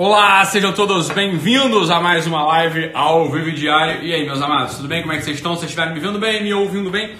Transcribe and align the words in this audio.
Olá, 0.00 0.44
sejam 0.44 0.72
todos 0.72 1.10
bem-vindos 1.10 1.90
a 1.90 2.00
mais 2.00 2.24
uma 2.24 2.44
live 2.44 2.92
ao 2.94 3.28
Vivo 3.32 3.50
Diário. 3.50 4.00
E 4.06 4.14
aí, 4.14 4.24
meus 4.24 4.40
amados, 4.40 4.76
tudo 4.76 4.86
bem? 4.86 5.00
Como 5.00 5.12
é 5.12 5.16
que 5.16 5.24
vocês 5.24 5.38
estão? 5.38 5.56
Se 5.56 5.64
estiverem 5.64 5.92
me 5.92 5.98
vendo 5.98 6.20
bem, 6.20 6.40
me 6.40 6.54
ouvindo 6.54 6.88
bem, 6.88 7.16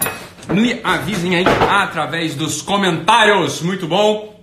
me 0.48 0.78
avisem 0.84 1.34
aí 1.34 1.44
através 1.68 2.36
dos 2.36 2.62
comentários. 2.62 3.60
Muito 3.62 3.88
bom. 3.88 4.40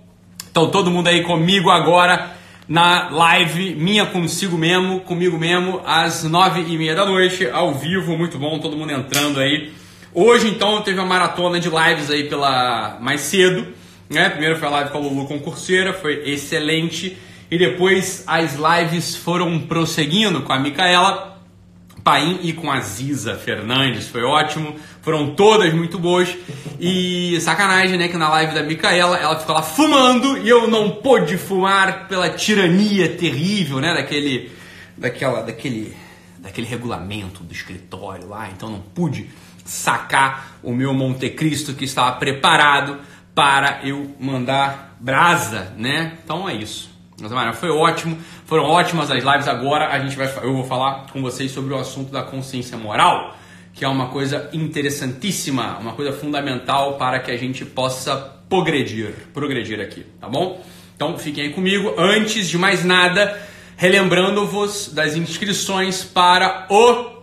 Então, 0.50 0.68
todo 0.68 0.90
mundo 0.90 1.08
aí 1.08 1.22
comigo 1.22 1.70
agora 1.70 2.32
na 2.68 3.08
live 3.08 3.74
minha 3.74 4.04
consigo 4.04 4.58
mesmo, 4.58 5.00
comigo 5.00 5.38
mesmo, 5.38 5.80
às 5.86 6.22
nove 6.22 6.60
e 6.60 6.76
meia 6.76 6.94
da 6.94 7.06
noite, 7.06 7.48
ao 7.48 7.72
vivo. 7.72 8.18
Muito 8.18 8.38
bom, 8.38 8.58
todo 8.58 8.76
mundo 8.76 8.92
entrando 8.92 9.40
aí. 9.40 9.72
Hoje, 10.12 10.46
então, 10.46 10.82
teve 10.82 10.98
uma 10.98 11.08
maratona 11.08 11.58
de 11.58 11.70
lives 11.70 12.10
aí 12.10 12.24
pela 12.24 12.98
mais 13.00 13.22
cedo. 13.22 13.66
Né? 14.10 14.28
Primeiro 14.28 14.56
foi 14.56 14.68
a 14.68 14.72
live 14.72 14.90
com 14.90 14.98
a 14.98 15.00
Lulu 15.00 15.24
Concurseira, 15.26 15.94
foi 15.94 16.28
excelente. 16.28 17.16
E 17.50 17.58
depois 17.58 18.24
as 18.26 18.56
lives 18.56 19.16
foram 19.16 19.60
prosseguindo 19.60 20.42
com 20.42 20.52
a 20.52 20.58
Micaela 20.58 21.36
Paim 22.06 22.38
e 22.42 22.52
com 22.52 22.70
a 22.70 22.78
Ziza 22.78 23.34
Fernandes. 23.34 24.06
Foi 24.06 24.22
ótimo. 24.22 24.76
Foram 25.02 25.34
todas 25.34 25.74
muito 25.74 25.98
boas. 25.98 26.32
E 26.78 27.36
sacanagem, 27.40 27.98
né? 27.98 28.06
Que 28.06 28.16
na 28.16 28.28
live 28.28 28.54
da 28.54 28.62
Micaela 28.62 29.16
ela 29.18 29.36
ficou 29.38 29.54
lá 29.54 29.62
fumando 29.62 30.38
e 30.38 30.48
eu 30.48 30.68
não 30.68 30.90
pude 30.90 31.36
fumar 31.36 32.06
pela 32.06 32.30
tirania 32.30 33.08
terrível, 33.08 33.80
né? 33.80 33.92
Daquele. 33.92 34.52
Daquela. 34.96 35.42
Daquele. 35.42 35.96
Daquele 36.38 36.68
regulamento 36.68 37.42
do 37.42 37.52
escritório 37.52 38.28
lá. 38.28 38.48
Então 38.50 38.70
não 38.70 38.80
pude 38.80 39.28
sacar 39.64 40.58
o 40.62 40.72
meu 40.72 40.94
Monte 40.94 41.28
Cristo 41.30 41.74
que 41.74 41.84
estava 41.84 42.12
preparado 42.18 42.98
para 43.34 43.80
eu 43.82 44.14
mandar 44.20 44.96
brasa, 45.00 45.74
né? 45.76 46.18
Então 46.22 46.48
é 46.48 46.54
isso. 46.54 46.95
Mas, 47.20 47.58
foi 47.58 47.70
ótimo, 47.70 48.18
foram 48.44 48.64
ótimas 48.64 49.10
as 49.10 49.24
lives. 49.24 49.48
Agora 49.48 49.88
a 49.88 49.98
gente 49.98 50.16
vai, 50.16 50.30
eu 50.42 50.52
vou 50.52 50.64
falar 50.64 51.06
com 51.12 51.22
vocês 51.22 51.50
sobre 51.50 51.72
o 51.72 51.78
assunto 51.78 52.12
da 52.12 52.22
consciência 52.22 52.76
moral, 52.76 53.34
que 53.72 53.84
é 53.84 53.88
uma 53.88 54.08
coisa 54.08 54.50
interessantíssima, 54.52 55.78
uma 55.78 55.92
coisa 55.92 56.12
fundamental 56.12 56.94
para 56.94 57.18
que 57.20 57.30
a 57.30 57.36
gente 57.36 57.64
possa 57.64 58.16
progredir, 58.48 59.14
progredir 59.32 59.80
aqui, 59.80 60.04
tá 60.20 60.28
bom? 60.28 60.62
Então 60.94 61.18
fiquem 61.18 61.44
aí 61.44 61.52
comigo. 61.52 61.94
Antes 61.98 62.48
de 62.48 62.58
mais 62.58 62.84
nada, 62.84 63.40
relembrando-vos 63.76 64.92
das 64.92 65.16
inscrições 65.16 66.04
para 66.04 66.66
o 66.70 67.16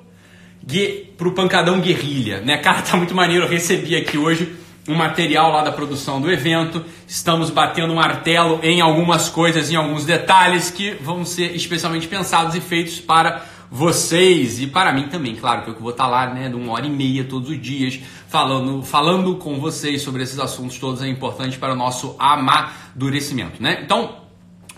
para 1.18 1.28
o 1.28 1.34
Pancadão 1.34 1.82
Guerrilha, 1.82 2.40
né? 2.40 2.58
Cara, 2.58 2.82
tá 2.82 2.96
muito 2.96 3.14
maneiro. 3.14 3.46
Eu 3.46 3.50
recebi 3.50 3.96
aqui 3.96 4.18
hoje 4.18 4.56
um 4.88 4.96
material 4.96 5.52
lá 5.52 5.64
da 5.64 5.72
produção 5.72 6.20
do 6.20 6.32
evento. 6.32 6.84
Estamos 7.08 7.50
batendo 7.50 7.94
um 7.94 7.96
martelo 7.96 8.60
em 8.62 8.82
algumas 8.82 9.30
coisas, 9.30 9.72
em 9.72 9.76
alguns 9.76 10.06
detalhes 10.06 10.70
que 10.70 10.92
vão 11.02 11.24
ser 11.24 11.56
especialmente 11.56 12.08
pensados 12.08 12.56
e 12.56 12.62
feitos 12.62 13.00
para 13.00 13.44
vocês 13.72 14.60
e 14.62 14.68
para 14.68 14.94
mim 14.94 15.08
também, 15.08 15.36
claro, 15.36 15.64
que 15.64 15.70
eu 15.72 15.80
vou 15.80 15.90
estar 15.90 16.06
lá, 16.06 16.32
né, 16.32 16.48
de 16.48 16.56
uma 16.56 16.74
hora 16.74 16.86
e 16.86 16.92
meia 16.92 17.24
todos 17.24 17.50
os 17.50 17.60
dias, 17.60 18.00
falando, 18.28 18.84
falando 18.84 19.36
com 19.38 19.60
vocês 19.60 20.04
sobre 20.04 20.22
esses 20.22 20.38
assuntos 20.38 20.78
todos 20.78 21.02
é 21.02 21.08
importante 21.08 21.58
para 21.58 21.74
o 21.74 21.76
nosso 21.76 22.16
amadurecimento, 22.20 23.64
né? 23.64 23.80
Então, 23.84 24.18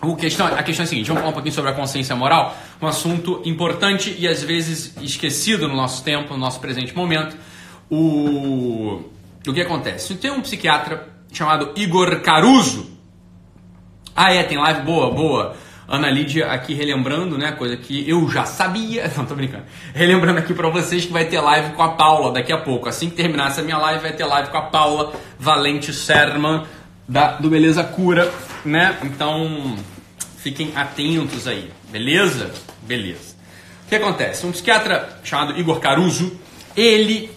o 0.00 0.16
questão, 0.16 0.46
a 0.46 0.62
questão 0.62 0.82
é 0.82 0.86
a 0.86 0.88
seguinte, 0.88 1.08
vamos 1.08 1.20
falar 1.20 1.30
um 1.30 1.34
pouquinho 1.34 1.54
sobre 1.54 1.70
a 1.70 1.74
consciência 1.74 2.16
moral, 2.16 2.56
um 2.80 2.86
assunto 2.86 3.42
importante 3.44 4.16
e 4.18 4.26
às 4.26 4.42
vezes 4.42 4.96
esquecido 5.02 5.68
no 5.68 5.76
nosso 5.76 6.02
tempo, 6.02 6.32
no 6.32 6.40
nosso 6.40 6.58
presente 6.58 6.96
momento. 6.96 7.36
O 7.90 9.04
o 9.50 9.54
que 9.54 9.60
acontece? 9.60 10.14
Tem 10.16 10.30
um 10.30 10.40
psiquiatra 10.40 11.08
chamado 11.32 11.72
Igor 11.76 12.20
Caruso. 12.20 12.90
Ah, 14.14 14.32
é, 14.32 14.42
tem 14.42 14.58
live 14.58 14.82
boa, 14.82 15.10
boa. 15.10 15.56
Ana 15.88 16.10
Lídia 16.10 16.50
aqui 16.50 16.74
relembrando, 16.74 17.38
né, 17.38 17.52
coisa 17.52 17.76
que 17.76 18.08
eu 18.10 18.28
já 18.28 18.44
sabia, 18.44 19.10
não 19.16 19.24
tô 19.24 19.34
brincando. 19.34 19.64
Relembrando 19.94 20.40
aqui 20.40 20.52
para 20.52 20.68
vocês 20.68 21.04
que 21.04 21.12
vai 21.12 21.26
ter 21.26 21.40
live 21.40 21.74
com 21.74 21.82
a 21.82 21.90
Paula 21.90 22.32
daqui 22.32 22.52
a 22.52 22.58
pouco. 22.58 22.88
Assim 22.88 23.08
que 23.08 23.16
terminar 23.16 23.48
essa 23.48 23.62
minha 23.62 23.78
live, 23.78 24.02
vai 24.02 24.12
ter 24.12 24.24
live 24.24 24.50
com 24.50 24.58
a 24.58 24.62
Paula 24.62 25.12
Valente 25.38 25.92
Serman 25.92 26.64
da 27.08 27.32
do 27.32 27.48
Beleza 27.48 27.84
Cura, 27.84 28.32
né? 28.64 28.98
Então, 29.04 29.76
fiquem 30.38 30.72
atentos 30.74 31.46
aí, 31.46 31.70
beleza? 31.90 32.50
Beleza. 32.82 33.36
O 33.84 33.88
que 33.88 33.94
acontece? 33.94 34.44
Um 34.44 34.50
psiquiatra 34.50 35.20
chamado 35.22 35.56
Igor 35.56 35.78
Caruso, 35.78 36.36
ele 36.76 37.30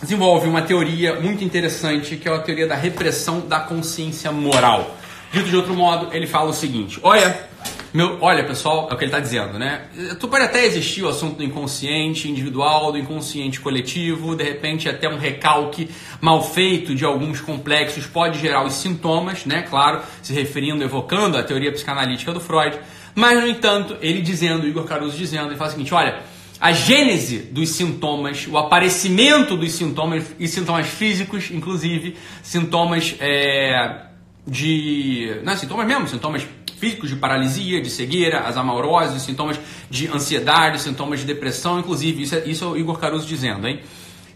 desenvolve 0.00 0.48
uma 0.48 0.62
teoria 0.62 1.20
muito 1.20 1.44
interessante, 1.44 2.16
que 2.16 2.28
é 2.28 2.32
a 2.32 2.38
teoria 2.38 2.66
da 2.66 2.76
repressão 2.76 3.40
da 3.40 3.60
consciência 3.60 4.32
moral. 4.32 4.96
Dito 5.32 5.48
de 5.48 5.56
outro 5.56 5.74
modo, 5.74 6.08
ele 6.12 6.26
fala 6.26 6.50
o 6.50 6.52
seguinte: 6.52 6.98
olha, 7.02 7.48
meu, 7.92 8.18
olha 8.20 8.44
pessoal, 8.44 8.88
é 8.90 8.94
o 8.94 8.96
que 8.96 9.04
ele 9.04 9.10
está 9.10 9.20
dizendo, 9.20 9.58
né? 9.58 9.82
Tu 10.18 10.26
pode 10.26 10.44
até 10.44 10.64
existir 10.64 11.02
o 11.02 11.08
assunto 11.08 11.36
do 11.36 11.44
inconsciente 11.44 12.28
individual, 12.28 12.90
do 12.90 12.98
inconsciente 12.98 13.60
coletivo, 13.60 14.34
de 14.34 14.44
repente 14.44 14.88
até 14.88 15.08
um 15.08 15.18
recalque 15.18 15.88
mal 16.20 16.42
feito 16.42 16.94
de 16.94 17.04
alguns 17.04 17.40
complexos 17.40 18.06
pode 18.06 18.40
gerar 18.40 18.64
os 18.64 18.74
sintomas, 18.74 19.44
né? 19.44 19.62
Claro, 19.62 20.02
se 20.22 20.32
referindo, 20.32 20.82
evocando 20.82 21.36
a 21.36 21.42
teoria 21.42 21.70
psicanalítica 21.70 22.32
do 22.32 22.40
Freud. 22.40 22.78
Mas, 23.14 23.40
no 23.40 23.48
entanto, 23.48 23.96
ele 24.00 24.22
dizendo, 24.22 24.66
Igor 24.66 24.84
Caruso 24.84 25.16
dizendo, 25.16 25.48
ele 25.48 25.56
fala 25.56 25.70
o 25.70 25.72
seguinte: 25.72 25.92
olha 25.92 26.18
a 26.60 26.72
gênese 26.72 27.38
dos 27.38 27.70
sintomas, 27.70 28.46
o 28.46 28.58
aparecimento 28.58 29.56
dos 29.56 29.72
sintomas, 29.72 30.24
e 30.38 30.46
sintomas 30.46 30.86
físicos, 30.86 31.50
inclusive, 31.50 32.16
sintomas 32.42 33.16
é, 33.18 34.02
de. 34.46 35.40
Não, 35.42 35.56
sintomas 35.56 35.86
mesmo, 35.86 36.06
sintomas 36.06 36.46
físicos 36.78 37.08
de 37.08 37.16
paralisia, 37.16 37.80
de 37.80 37.88
cegueira, 37.88 38.40
as 38.40 38.58
amauroses, 38.58 39.22
sintomas 39.22 39.58
de 39.88 40.08
ansiedade, 40.08 40.80
sintomas 40.80 41.20
de 41.20 41.26
depressão, 41.26 41.78
inclusive, 41.78 42.22
isso 42.22 42.34
é, 42.34 42.42
isso 42.46 42.64
é 42.64 42.68
o 42.68 42.76
Igor 42.76 42.98
Caruso 42.98 43.26
dizendo, 43.26 43.66
hein? 43.66 43.80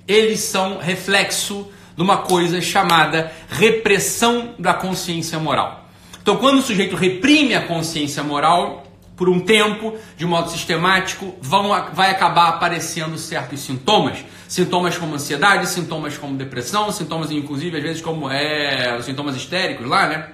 Eles 0.08 0.40
são 0.40 0.78
reflexo 0.78 1.68
de 1.96 2.02
uma 2.02 2.18
coisa 2.18 2.60
chamada 2.60 3.32
repressão 3.48 4.54
da 4.58 4.74
consciência 4.74 5.38
moral. 5.38 5.88
Então, 6.22 6.36
quando 6.36 6.58
o 6.58 6.62
sujeito 6.62 6.96
reprime 6.96 7.54
a 7.54 7.66
consciência 7.66 8.22
moral, 8.22 8.83
por 9.16 9.28
um 9.28 9.40
tempo, 9.40 9.94
de 10.16 10.26
modo 10.26 10.50
sistemático, 10.50 11.34
vão, 11.40 11.68
vai 11.92 12.10
acabar 12.10 12.48
aparecendo 12.48 13.16
certos 13.16 13.60
sintomas. 13.60 14.24
Sintomas 14.48 14.96
como 14.96 15.14
ansiedade, 15.14 15.68
sintomas 15.68 16.18
como 16.18 16.36
depressão, 16.36 16.90
sintomas 16.92 17.30
inclusive 17.30 17.76
às 17.76 17.82
vezes 17.82 18.02
como 18.02 18.30
é, 18.30 19.00
sintomas 19.02 19.36
histéricos 19.36 19.86
lá, 19.86 20.08
né? 20.08 20.28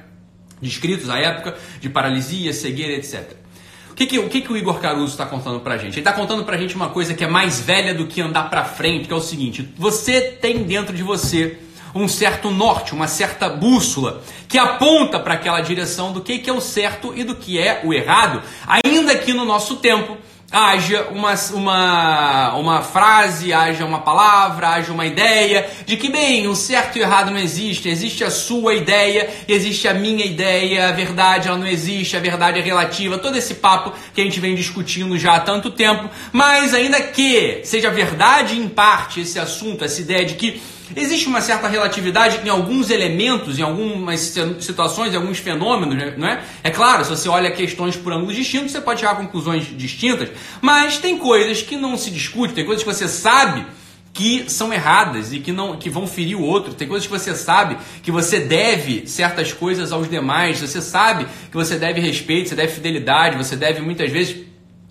Descritos 0.60 1.08
à 1.08 1.18
época, 1.18 1.56
de 1.80 1.88
paralisia, 1.88 2.52
cegueira, 2.52 2.92
etc. 2.94 3.32
O 3.90 3.94
que, 3.94 4.06
que, 4.06 4.18
o, 4.18 4.28
que, 4.28 4.40
que 4.40 4.52
o 4.52 4.56
Igor 4.56 4.78
Caruso 4.78 5.12
está 5.12 5.26
contando 5.26 5.60
pra 5.60 5.76
gente? 5.76 5.94
Ele 5.94 6.00
está 6.00 6.12
contando 6.12 6.44
pra 6.44 6.56
gente 6.56 6.74
uma 6.74 6.88
coisa 6.88 7.12
que 7.14 7.24
é 7.24 7.28
mais 7.28 7.60
velha 7.60 7.94
do 7.94 8.06
que 8.06 8.20
andar 8.20 8.48
pra 8.48 8.64
frente, 8.64 9.06
que 9.06 9.12
é 9.12 9.16
o 9.16 9.20
seguinte: 9.20 9.68
você 9.76 10.20
tem 10.20 10.62
dentro 10.62 10.94
de 10.94 11.02
você 11.02 11.58
um 11.94 12.08
certo 12.08 12.50
norte, 12.50 12.92
uma 12.92 13.08
certa 13.08 13.48
bússola 13.48 14.22
que 14.48 14.58
aponta 14.58 15.18
para 15.18 15.34
aquela 15.34 15.60
direção 15.60 16.12
do 16.12 16.20
que, 16.20 16.38
que 16.38 16.50
é 16.50 16.52
o 16.52 16.60
certo 16.60 17.12
e 17.16 17.24
do 17.24 17.34
que 17.34 17.58
é 17.58 17.82
o 17.84 17.92
errado, 17.92 18.42
ainda 18.66 19.16
que 19.16 19.32
no 19.32 19.44
nosso 19.44 19.76
tempo 19.76 20.16
haja 20.50 21.08
uma, 21.12 21.34
uma, 21.52 22.54
uma 22.56 22.82
frase, 22.82 23.52
haja 23.52 23.84
uma 23.84 24.00
palavra, 24.00 24.70
haja 24.70 24.92
uma 24.92 25.06
ideia 25.06 25.70
de 25.86 25.96
que, 25.96 26.10
bem, 26.10 26.48
o 26.48 26.56
certo 26.56 26.98
e 26.98 27.02
errado 27.02 27.30
não 27.30 27.38
existe, 27.38 27.88
existe 27.88 28.24
a 28.24 28.30
sua 28.30 28.74
ideia, 28.74 29.30
existe 29.46 29.86
a 29.86 29.94
minha 29.94 30.24
ideia, 30.24 30.88
a 30.88 30.92
verdade 30.92 31.46
ela 31.46 31.56
não 31.56 31.68
existe, 31.68 32.16
a 32.16 32.20
verdade 32.20 32.58
é 32.58 32.62
relativa, 32.62 33.16
todo 33.16 33.36
esse 33.36 33.54
papo 33.54 33.92
que 34.12 34.20
a 34.20 34.24
gente 34.24 34.40
vem 34.40 34.56
discutindo 34.56 35.16
já 35.16 35.36
há 35.36 35.40
tanto 35.40 35.70
tempo, 35.70 36.10
mas 36.32 36.74
ainda 36.74 37.00
que 37.00 37.60
seja 37.64 37.90
verdade 37.90 38.58
em 38.58 38.68
parte 38.68 39.20
esse 39.20 39.38
assunto, 39.38 39.84
essa 39.84 40.00
ideia 40.00 40.24
de 40.24 40.34
que 40.34 40.60
Existe 40.96 41.28
uma 41.28 41.40
certa 41.40 41.68
relatividade 41.68 42.40
em 42.44 42.48
alguns 42.48 42.90
elementos, 42.90 43.58
em 43.58 43.62
algumas 43.62 44.34
situações, 44.58 45.12
em 45.12 45.16
alguns 45.16 45.38
fenômenos, 45.38 45.96
né, 45.96 46.14
não 46.16 46.26
é? 46.26 46.42
É 46.64 46.70
claro, 46.70 47.04
se 47.04 47.10
você 47.10 47.28
olha 47.28 47.50
questões 47.50 47.96
por 47.96 48.12
ângulos 48.12 48.34
distintos, 48.34 48.72
você 48.72 48.80
pode 48.80 48.98
tirar 48.98 49.14
conclusões 49.14 49.66
distintas, 49.76 50.30
mas 50.60 50.98
tem 50.98 51.18
coisas 51.18 51.62
que 51.62 51.76
não 51.76 51.96
se 51.96 52.10
discute, 52.10 52.54
tem 52.54 52.64
coisas 52.64 52.82
que 52.82 52.92
você 52.92 53.08
sabe 53.08 53.66
que 54.12 54.50
são 54.50 54.72
erradas 54.72 55.32
e 55.32 55.38
que 55.38 55.52
não 55.52 55.76
que 55.76 55.88
vão 55.88 56.06
ferir 56.06 56.36
o 56.36 56.42
outro. 56.42 56.74
Tem 56.74 56.88
coisas 56.88 57.06
que 57.06 57.12
você 57.12 57.34
sabe 57.34 57.76
que 58.02 58.10
você 58.10 58.40
deve 58.40 59.06
certas 59.06 59.52
coisas 59.52 59.92
aos 59.92 60.10
demais, 60.10 60.60
você 60.60 60.82
sabe 60.82 61.26
que 61.50 61.56
você 61.56 61.76
deve 61.76 62.00
respeito, 62.00 62.48
você 62.48 62.54
deve 62.56 62.72
fidelidade, 62.72 63.36
você 63.36 63.56
deve 63.56 63.80
muitas 63.80 64.10
vezes 64.10 64.50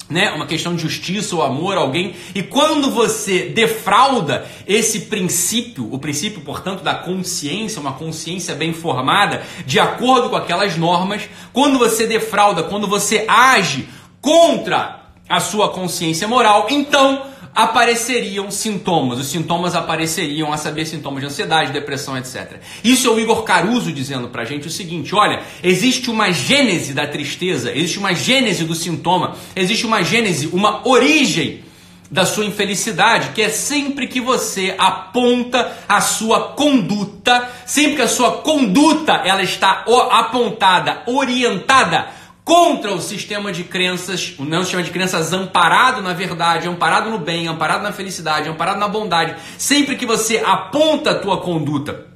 né, 0.10 0.32
uma 0.32 0.48
questão 0.48 0.76
de 0.76 0.82
justiça 0.82 1.36
ou 1.36 1.44
amor 1.44 1.78
a 1.78 1.82
alguém, 1.82 2.16
e 2.34 2.42
quando 2.42 2.90
você 2.90 3.44
defrauda 3.50 4.50
esse 4.68 5.02
princípio, 5.02 5.88
o 5.94 6.00
princípio, 6.00 6.42
portanto, 6.42 6.84
da 6.84 6.96
consciência, 6.96 7.80
uma 7.80 7.94
consciência 7.94 8.56
bem 8.56 8.74
formada, 8.74 9.44
de 9.68 9.80
acordo 9.80 10.30
com 10.32 10.36
aquelas 10.36 10.76
normas, 10.76 11.30
quando 11.54 11.78
você 11.78 12.08
defrauda, 12.08 12.64
quando 12.64 12.88
você 12.88 13.26
age 13.28 13.88
contra 14.20 14.99
a 15.30 15.40
sua 15.40 15.70
consciência 15.70 16.28
moral, 16.28 16.66
então 16.72 17.22
apareceriam 17.56 18.50
sintomas. 18.50 19.20
Os 19.20 19.28
sintomas 19.28 19.76
apareceriam, 19.76 20.52
a 20.52 20.58
saber, 20.58 20.86
sintomas 20.86 21.22
de 21.22 21.28
ansiedade, 21.28 21.72
depressão, 21.72 22.18
etc. 22.18 22.60
Isso 22.84 23.08
é 23.08 23.12
o 23.12 23.20
Igor 23.20 23.44
Caruso 23.44 23.92
dizendo 23.92 24.30
pra 24.30 24.46
gente 24.46 24.68
o 24.68 24.72
seguinte: 24.72 25.14
olha, 25.14 25.42
existe 25.64 26.10
uma 26.10 26.32
gênese 26.32 26.94
da 26.94 27.06
tristeza, 27.06 27.72
existe 27.72 28.00
uma 28.00 28.14
gênese 28.14 28.64
do 28.64 28.74
sintoma, 28.74 29.36
existe 29.56 29.86
uma 29.86 30.04
gênese, 30.04 30.48
uma 30.48 30.88
origem 30.88 31.64
da 32.12 32.26
sua 32.26 32.44
infelicidade, 32.46 33.30
que 33.36 33.42
é 33.42 33.50
sempre 33.50 34.08
que 34.08 34.20
você 34.20 34.74
aponta 34.80 35.78
a 35.88 36.02
sua 36.02 36.54
conduta, 36.54 37.48
sempre 37.68 37.98
que 37.98 38.02
a 38.02 38.08
sua 38.08 38.38
conduta 38.38 39.22
ela 39.24 39.44
está 39.44 39.86
apontada, 40.12 41.04
orientada 41.06 42.08
contra 42.50 42.92
o 42.96 43.00
sistema 43.00 43.52
de 43.52 43.64
crenças, 43.64 44.34
o 44.40 44.44
não 44.44 44.64
sistema 44.64 44.82
de 44.82 44.90
crenças 44.90 45.32
amparado 45.32 46.02
na 46.02 46.14
verdade, 46.14 46.68
amparado 46.68 47.12
no 47.12 47.20
bem, 47.20 47.48
amparado 47.48 47.84
na 47.84 47.92
felicidade, 47.92 48.50
amparado 48.50 48.80
na 48.80 48.88
bondade. 48.88 49.36
Sempre 49.56 49.96
que 49.96 50.04
você 50.04 50.42
aponta 50.44 51.12
a 51.12 51.20
tua 51.20 51.42
conduta 51.42 52.08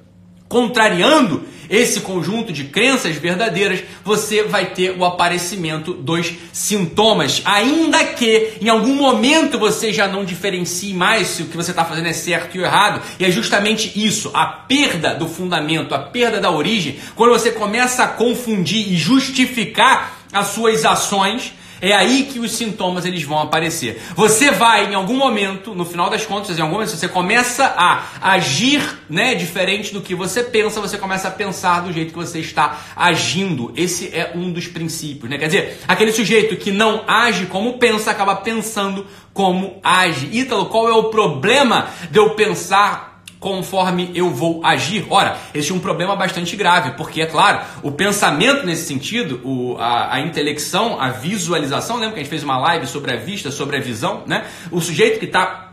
contrariando 0.50 1.44
esse 1.70 2.02
conjunto 2.02 2.54
de 2.54 2.66
crenças 2.66 3.16
verdadeiras, 3.16 3.84
você 4.04 4.44
vai 4.44 4.68
ter 4.68 4.96
o 4.98 5.06
aparecimento 5.06 5.94
dos 5.94 6.32
sintomas. 6.52 7.42
Ainda 7.46 8.04
que 8.04 8.54
em 8.62 8.70
algum 8.70 8.96
momento 8.96 9.58
você 9.58 9.92
já 9.92 10.08
não 10.08 10.26
diferencie 10.26 10.94
mais 10.94 11.28
se 11.28 11.44
o 11.44 11.46
que 11.48 11.58
você 11.58 11.72
está 11.72 11.86
fazendo 11.86 12.08
é 12.08 12.14
certo 12.14 12.56
e 12.56 12.62
errado, 12.62 13.02
e 13.20 13.26
é 13.26 13.32
justamente 13.32 13.92
isso, 13.96 14.30
a 14.34 14.46
perda 14.46 15.16
do 15.16 15.28
fundamento, 15.28 15.96
a 15.96 16.00
perda 16.00 16.40
da 16.40 16.52
origem, 16.52 16.98
quando 17.16 17.32
você 17.32 17.52
começa 17.52 18.04
a 18.04 18.08
confundir 18.08 18.92
e 18.92 18.98
justificar 18.98 20.23
as 20.34 20.48
suas 20.48 20.84
ações 20.84 21.54
é 21.84 21.92
aí 21.92 22.24
que 22.32 22.40
os 22.40 22.54
sintomas 22.54 23.04
eles 23.04 23.24
vão 23.24 23.40
aparecer. 23.40 24.02
Você 24.16 24.52
vai 24.52 24.90
em 24.90 24.96
algum 24.96 25.18
momento, 25.18 25.76
no 25.76 25.84
final 25.84 26.10
das 26.10 26.26
contas, 26.26 26.58
em 26.58 26.62
algum 26.62 26.76
momento 26.76 26.92
você 26.92 27.10
começa 27.10 27.66
a 27.66 28.04
agir, 28.22 28.82
né, 29.10 29.36
diferente 29.36 29.94
do 29.94 30.00
que 30.00 30.16
você 30.16 30.42
pensa, 30.42 30.80
você 30.80 30.98
começa 30.98 31.28
a 31.28 31.32
pensar 31.32 31.82
do 31.82 31.92
jeito 31.92 32.14
que 32.14 32.18
você 32.18 32.40
está 32.40 32.80
agindo. 32.96 33.74
Esse 33.76 34.16
é 34.16 34.32
um 34.34 34.50
dos 34.50 34.66
princípios, 34.66 35.30
né? 35.30 35.38
Quer 35.38 35.48
dizer, 35.48 35.82
aquele 35.86 36.14
sujeito 36.14 36.56
que 36.56 36.72
não 36.72 37.04
age 37.06 37.48
como 37.48 37.78
pensa 37.78 38.12
acaba 38.12 38.38
pensando 38.38 39.06
como 39.34 39.82
age. 39.84 40.30
Ítalo, 40.32 40.68
qual 40.68 40.88
é 40.88 40.94
o 40.94 41.10
problema 41.10 41.90
de 42.10 42.18
eu 42.18 42.30
pensar 42.30 43.13
conforme 43.44 44.10
eu 44.16 44.30
vou 44.30 44.62
agir. 44.64 45.06
Ora, 45.10 45.38
esse 45.54 45.70
é 45.70 45.76
um 45.76 45.80
problema 45.80 46.16
bastante 46.16 46.56
grave, 46.56 46.92
porque, 46.92 47.22
é 47.22 47.26
claro, 47.26 47.60
o 47.84 47.92
pensamento 47.92 48.66
nesse 48.66 48.88
sentido, 48.88 49.42
o, 49.44 49.76
a, 49.78 50.16
a 50.16 50.22
intelecção, 50.22 50.98
a 51.00 51.10
visualização, 51.10 51.98
lembra 51.98 52.14
que 52.14 52.20
a 52.22 52.24
gente 52.24 52.30
fez 52.30 52.42
uma 52.42 52.58
live 52.58 52.88
sobre 52.88 53.12
a 53.12 53.18
vista, 53.18 53.52
sobre 53.52 53.76
a 53.76 53.82
visão, 53.82 54.24
né? 54.26 54.46
O 54.72 54.80
sujeito 54.80 55.20
que 55.20 55.26
está 55.26 55.72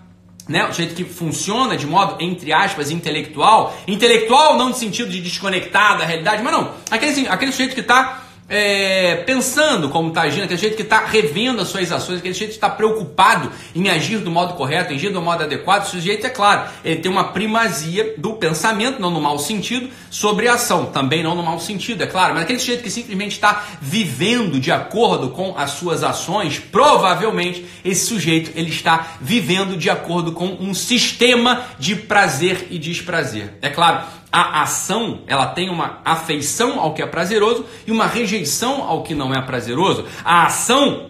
né, 0.48 0.64
o 0.64 0.72
sujeito 0.72 0.96
que 0.96 1.04
funciona 1.04 1.76
de 1.76 1.86
modo, 1.86 2.16
entre 2.18 2.52
aspas, 2.52 2.90
intelectual, 2.90 3.72
intelectual 3.86 4.58
não 4.58 4.70
no 4.70 4.74
sentido 4.74 5.08
de 5.08 5.20
desconectar 5.20 5.96
da 5.96 6.04
realidade, 6.04 6.42
mas 6.42 6.52
não, 6.52 6.72
aquele, 6.90 7.28
aquele 7.28 7.52
sujeito 7.52 7.72
que 7.72 7.82
está 7.82 8.24
é, 8.50 9.22
pensando 9.24 9.88
como 9.88 10.08
está 10.08 10.22
agindo, 10.22 10.42
aquele 10.42 10.60
jeito 10.60 10.74
que 10.74 10.82
está 10.82 11.04
revendo 11.06 11.62
as 11.62 11.68
suas 11.68 11.90
ações, 11.92 12.18
aquele 12.18 12.34
jeito 12.34 12.50
que 12.50 12.56
está 12.56 12.68
preocupado 12.68 13.52
em 13.76 13.88
agir 13.88 14.18
do 14.18 14.30
modo 14.30 14.54
correto, 14.54 14.92
em 14.92 14.96
agir 14.96 15.12
do 15.12 15.22
modo 15.22 15.44
adequado, 15.44 15.84
o 15.84 15.88
sujeito, 15.88 16.26
é 16.26 16.30
claro, 16.30 16.68
ele 16.84 17.00
tem 17.00 17.10
uma 17.10 17.28
primazia 17.28 18.14
do 18.18 18.32
pensamento, 18.32 19.00
não 19.00 19.12
no 19.12 19.20
mau 19.20 19.38
sentido, 19.38 19.88
sobre 20.10 20.48
a 20.48 20.54
ação, 20.54 20.86
também 20.86 21.22
não 21.22 21.36
no 21.36 21.44
mau 21.44 21.60
sentido, 21.60 22.02
é 22.02 22.06
claro, 22.06 22.34
mas 22.34 22.42
aquele 22.42 22.58
sujeito 22.58 22.82
que 22.82 22.90
simplesmente 22.90 23.32
está 23.32 23.64
vivendo 23.80 24.58
de 24.58 24.72
acordo 24.72 25.30
com 25.30 25.56
as 25.56 25.70
suas 25.70 26.02
ações, 26.02 26.58
provavelmente 26.58 27.64
esse 27.84 28.06
sujeito 28.06 28.50
ele 28.56 28.70
está 28.70 29.16
vivendo 29.20 29.76
de 29.76 29.88
acordo 29.88 30.32
com 30.32 30.56
um 30.60 30.74
sistema 30.74 31.66
de 31.78 31.94
prazer 31.94 32.66
e 32.68 32.78
desprazer. 32.78 33.54
É 33.62 33.68
claro, 33.68 34.04
a 34.32 34.62
ação 34.62 35.20
ela 35.26 35.46
tem 35.46 35.68
uma 35.68 36.00
afeição 36.04 36.78
ao 36.80 36.94
que 36.94 37.02
é 37.02 37.06
prazeroso 37.06 37.64
e 37.86 37.90
uma 37.90 38.06
rejeição 38.06 38.82
ao 38.82 39.02
que 39.02 39.14
não 39.14 39.34
é 39.34 39.42
prazeroso. 39.42 40.04
A 40.24 40.46
ação 40.46 41.09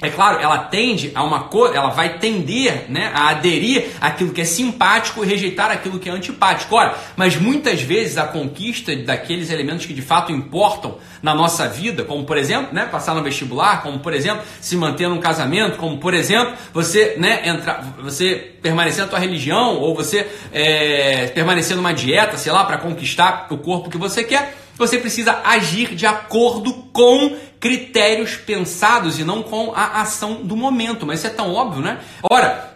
é 0.00 0.10
claro, 0.10 0.40
ela 0.40 0.58
tende 0.58 1.12
a 1.14 1.22
uma 1.22 1.44
cor, 1.44 1.74
ela 1.74 1.88
vai 1.88 2.18
tender 2.18 2.86
né, 2.88 3.10
a 3.14 3.28
aderir 3.28 3.86
àquilo 4.00 4.32
que 4.32 4.40
é 4.40 4.44
simpático 4.44 5.24
e 5.24 5.26
rejeitar 5.26 5.70
aquilo 5.70 5.98
que 5.98 6.08
é 6.08 6.12
antipático. 6.12 6.74
Ora, 6.74 6.94
mas 7.16 7.36
muitas 7.36 7.80
vezes 7.80 8.18
a 8.18 8.24
conquista 8.24 8.94
daqueles 8.96 9.50
elementos 9.50 9.86
que 9.86 9.94
de 9.94 10.02
fato 10.02 10.32
importam 10.32 10.98
na 11.22 11.34
nossa 11.34 11.68
vida, 11.68 12.04
como 12.04 12.24
por 12.24 12.36
exemplo, 12.36 12.74
né, 12.74 12.86
passar 12.86 13.14
no 13.14 13.22
vestibular, 13.22 13.82
como 13.82 14.00
por 14.00 14.12
exemplo, 14.12 14.44
se 14.60 14.76
manter 14.76 15.08
num 15.08 15.20
casamento, 15.20 15.78
como 15.78 15.96
por 15.98 16.12
exemplo, 16.12 16.54
você 16.72 17.14
né, 17.16 17.48
entrar, 17.48 17.94
você 18.02 18.52
permanecer 18.60 19.04
na 19.04 19.08
tua 19.08 19.18
religião, 19.18 19.76
ou 19.76 19.94
você 19.94 20.26
é, 20.52 21.28
permanecer 21.28 21.76
numa 21.76 21.94
dieta, 21.94 22.36
sei 22.36 22.52
lá, 22.52 22.64
para 22.64 22.78
conquistar 22.78 23.46
o 23.50 23.56
corpo 23.56 23.88
que 23.88 23.96
você 23.96 24.24
quer 24.24 24.64
você 24.76 24.98
precisa 24.98 25.40
agir 25.44 25.94
de 25.94 26.04
acordo 26.04 26.72
com 26.92 27.36
critérios 27.64 28.36
pensados 28.36 29.18
e 29.18 29.24
não 29.24 29.42
com 29.42 29.72
a 29.74 30.02
ação 30.02 30.42
do 30.42 30.54
momento. 30.54 31.06
Mas 31.06 31.20
isso 31.20 31.28
é 31.28 31.30
tão 31.30 31.54
óbvio, 31.54 31.80
né? 31.80 31.98
Ora, 32.30 32.73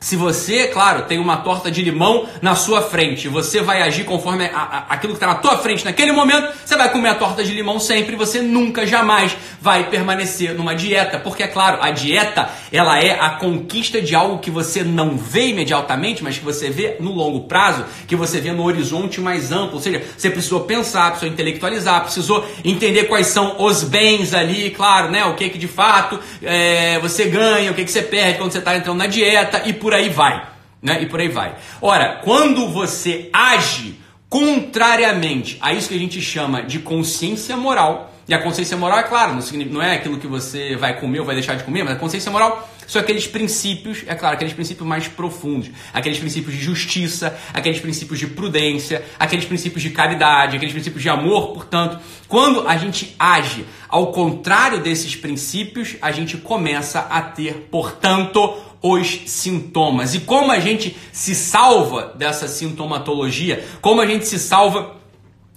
se 0.00 0.14
você, 0.14 0.68
claro, 0.68 1.02
tem 1.02 1.18
uma 1.18 1.38
torta 1.38 1.70
de 1.70 1.82
limão 1.82 2.28
na 2.40 2.54
sua 2.54 2.82
frente, 2.82 3.26
você 3.26 3.60
vai 3.60 3.82
agir 3.82 4.04
conforme 4.04 4.44
a, 4.44 4.56
a, 4.56 4.78
aquilo 4.90 5.12
que 5.12 5.16
está 5.16 5.26
na 5.26 5.34
tua 5.34 5.58
frente 5.58 5.84
naquele 5.84 6.12
momento, 6.12 6.48
você 6.64 6.76
vai 6.76 6.90
comer 6.90 7.08
a 7.08 7.14
torta 7.16 7.42
de 7.42 7.52
limão 7.52 7.80
sempre, 7.80 8.14
você 8.14 8.40
nunca 8.40 8.86
jamais 8.86 9.36
vai 9.60 9.90
permanecer 9.90 10.54
numa 10.54 10.74
dieta, 10.74 11.18
porque 11.18 11.42
é 11.42 11.48
claro, 11.48 11.78
a 11.82 11.90
dieta 11.90 12.48
ela 12.70 13.02
é 13.02 13.18
a 13.18 13.30
conquista 13.30 14.00
de 14.00 14.14
algo 14.14 14.38
que 14.38 14.52
você 14.52 14.84
não 14.84 15.16
vê 15.16 15.48
imediatamente, 15.48 16.22
mas 16.22 16.38
que 16.38 16.44
você 16.44 16.70
vê 16.70 16.96
no 17.00 17.12
longo 17.12 17.40
prazo, 17.40 17.84
que 18.06 18.14
você 18.14 18.40
vê 18.40 18.52
no 18.52 18.62
horizonte 18.62 19.20
mais 19.20 19.50
amplo, 19.50 19.74
ou 19.74 19.80
seja, 19.80 20.00
você 20.16 20.30
precisou 20.30 20.60
pensar, 20.60 21.10
precisou 21.10 21.32
intelectualizar, 21.32 22.02
precisou 22.02 22.46
entender 22.64 23.04
quais 23.04 23.26
são 23.26 23.56
os 23.58 23.82
bens 23.82 24.32
ali, 24.32 24.70
claro, 24.70 25.10
né, 25.10 25.24
o 25.24 25.34
que 25.34 25.48
que 25.48 25.58
de 25.58 25.68
fato 25.68 26.20
é, 26.40 27.00
você 27.00 27.24
ganha, 27.24 27.72
o 27.72 27.74
que 27.74 27.84
que 27.84 27.90
você 27.90 28.02
perde 28.02 28.38
quando 28.38 28.52
você 28.52 28.58
está 28.58 28.76
entrando 28.76 28.98
na 28.98 29.06
dieta 29.06 29.62
e 29.66 29.72
por 29.72 29.87
por 29.88 29.94
aí 29.94 30.10
vai, 30.10 30.46
né? 30.82 31.00
E 31.00 31.06
por 31.06 31.18
aí 31.18 31.28
vai. 31.28 31.54
Ora, 31.80 32.20
quando 32.22 32.68
você 32.68 33.30
age 33.32 33.98
contrariamente 34.28 35.56
a 35.62 35.72
isso 35.72 35.88
que 35.88 35.94
a 35.94 35.98
gente 35.98 36.20
chama 36.20 36.62
de 36.62 36.80
consciência 36.80 37.56
moral, 37.56 38.12
e 38.28 38.34
a 38.34 38.38
consciência 38.42 38.76
moral, 38.76 38.98
é 38.98 39.04
claro, 39.04 39.38
não 39.70 39.80
é 39.80 39.94
aquilo 39.94 40.18
que 40.18 40.26
você 40.26 40.76
vai 40.76 41.00
comer 41.00 41.20
ou 41.20 41.24
vai 41.24 41.34
deixar 41.34 41.54
de 41.54 41.64
comer, 41.64 41.84
mas 41.84 41.94
a 41.94 41.96
consciência 41.96 42.30
moral 42.30 42.68
são 42.86 43.00
aqueles 43.00 43.26
princípios, 43.26 44.04
é 44.06 44.14
claro, 44.14 44.34
aqueles 44.34 44.52
princípios 44.52 44.86
mais 44.86 45.08
profundos, 45.08 45.70
aqueles 45.92 46.18
princípios 46.18 46.54
de 46.54 46.60
justiça, 46.62 47.38
aqueles 47.54 47.80
princípios 47.80 48.18
de 48.18 48.26
prudência, 48.26 49.02
aqueles 49.18 49.46
princípios 49.46 49.82
de 49.82 49.88
caridade, 49.88 50.56
aqueles 50.56 50.74
princípios 50.74 51.02
de 51.02 51.08
amor. 51.08 51.54
Portanto, 51.54 51.98
quando 52.26 52.68
a 52.68 52.76
gente 52.76 53.14
age 53.18 53.64
ao 53.88 54.12
contrário 54.12 54.80
desses 54.80 55.16
princípios, 55.16 55.96
a 56.02 56.10
gente 56.12 56.36
começa 56.36 57.00
a 57.00 57.22
ter, 57.22 57.68
portanto, 57.70 58.56
os 58.82 59.22
sintomas. 59.26 60.14
E 60.14 60.20
como 60.20 60.52
a 60.52 60.60
gente 60.60 60.96
se 61.12 61.34
salva 61.34 62.14
dessa 62.16 62.46
sintomatologia, 62.48 63.64
como 63.80 64.00
a 64.00 64.06
gente 64.06 64.26
se 64.26 64.38
salva 64.38 64.96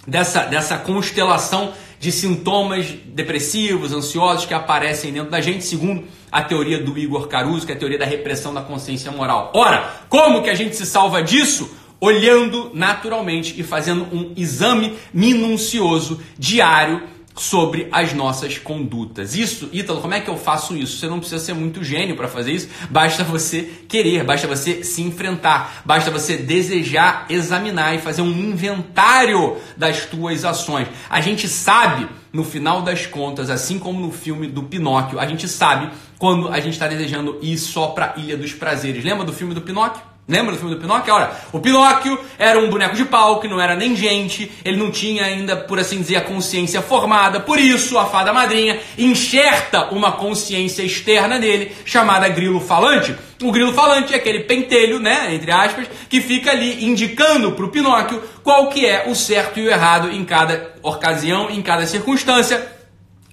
dessa, 0.07 0.43
dessa 0.45 0.77
constelação 0.77 1.73
de 1.99 2.11
sintomas 2.11 2.87
depressivos, 3.05 3.93
ansiosos 3.93 4.45
que 4.45 4.53
aparecem 4.53 5.13
dentro 5.13 5.29
da 5.29 5.39
gente, 5.39 5.63
segundo 5.63 6.03
a 6.31 6.41
teoria 6.41 6.79
do 6.79 6.97
Igor 6.97 7.27
Caruso, 7.27 7.65
que 7.65 7.71
é 7.71 7.75
a 7.75 7.77
teoria 7.77 7.99
da 7.99 8.05
repressão 8.05 8.51
da 8.53 8.61
consciência 8.61 9.11
moral. 9.11 9.51
Ora, 9.53 10.01
como 10.09 10.41
que 10.41 10.49
a 10.49 10.55
gente 10.55 10.75
se 10.75 10.85
salva 10.85 11.21
disso? 11.21 11.69
Olhando 11.99 12.71
naturalmente 12.73 13.53
e 13.59 13.63
fazendo 13.63 14.07
um 14.11 14.33
exame 14.35 14.97
minucioso 15.13 16.19
diário 16.39 17.03
sobre 17.35 17.87
as 17.91 18.13
nossas 18.13 18.57
condutas. 18.57 19.35
Isso, 19.35 19.69
Ítalo, 19.71 20.01
como 20.01 20.13
é 20.13 20.19
que 20.19 20.29
eu 20.29 20.37
faço 20.37 20.75
isso? 20.75 20.97
Você 20.97 21.07
não 21.07 21.19
precisa 21.19 21.43
ser 21.43 21.53
muito 21.53 21.83
gênio 21.83 22.15
para 22.15 22.27
fazer 22.27 22.51
isso, 22.51 22.69
basta 22.89 23.23
você 23.23 23.69
querer, 23.87 24.23
basta 24.23 24.47
você 24.47 24.83
se 24.83 25.01
enfrentar, 25.01 25.81
basta 25.85 26.11
você 26.11 26.37
desejar 26.37 27.25
examinar 27.29 27.95
e 27.95 27.99
fazer 27.99 28.21
um 28.21 28.31
inventário 28.31 29.57
das 29.77 30.05
tuas 30.05 30.45
ações. 30.45 30.87
A 31.09 31.21
gente 31.21 31.47
sabe, 31.47 32.07
no 32.31 32.43
final 32.43 32.81
das 32.81 33.05
contas, 33.05 33.49
assim 33.49 33.79
como 33.79 33.99
no 33.99 34.11
filme 34.11 34.47
do 34.47 34.63
Pinóquio, 34.63 35.19
a 35.19 35.25
gente 35.25 35.47
sabe 35.47 35.89
quando 36.17 36.49
a 36.49 36.59
gente 36.59 36.73
está 36.73 36.87
desejando 36.87 37.39
ir 37.41 37.57
só 37.57 37.87
para 37.87 38.13
a 38.15 38.19
Ilha 38.19 38.37
dos 38.37 38.53
Prazeres. 38.53 39.03
Lembra 39.03 39.25
do 39.25 39.33
filme 39.33 39.53
do 39.53 39.61
Pinóquio? 39.61 40.10
Lembra 40.27 40.53
do 40.53 40.59
filme 40.59 40.75
do 40.75 40.79
Pinóquio? 40.79 41.13
Olha, 41.13 41.31
o 41.51 41.59
Pinóquio 41.59 42.17
era 42.37 42.57
um 42.59 42.69
boneco 42.69 42.95
de 42.95 43.03
pau 43.03 43.39
que 43.39 43.47
não 43.47 43.59
era 43.59 43.75
nem 43.75 43.95
gente, 43.95 44.51
ele 44.63 44.77
não 44.77 44.91
tinha 44.91 45.25
ainda, 45.25 45.57
por 45.57 45.79
assim 45.79 45.99
dizer, 45.99 46.17
a 46.17 46.21
consciência 46.21 46.81
formada, 46.81 47.39
por 47.39 47.59
isso 47.59 47.97
a 47.97 48.05
fada 48.05 48.31
madrinha 48.31 48.79
enxerta 48.97 49.89
uma 49.91 50.11
consciência 50.13 50.83
externa 50.83 51.37
nele, 51.37 51.71
chamada 51.83 52.29
grilo 52.29 52.61
falante. 52.61 53.15
O 53.41 53.51
grilo 53.51 53.73
falante 53.73 54.13
é 54.13 54.17
aquele 54.17 54.41
pentelho, 54.41 54.99
né, 54.99 55.33
entre 55.33 55.51
aspas, 55.51 55.87
que 56.07 56.21
fica 56.21 56.51
ali 56.51 56.85
indicando 56.85 57.51
para 57.53 57.65
o 57.65 57.69
Pinóquio 57.69 58.21
qual 58.43 58.69
que 58.69 58.85
é 58.85 59.05
o 59.07 59.15
certo 59.15 59.59
e 59.59 59.67
o 59.67 59.69
errado 59.69 60.11
em 60.11 60.23
cada 60.23 60.75
ocasião, 60.83 61.49
em 61.49 61.61
cada 61.61 61.85
circunstância 61.87 62.80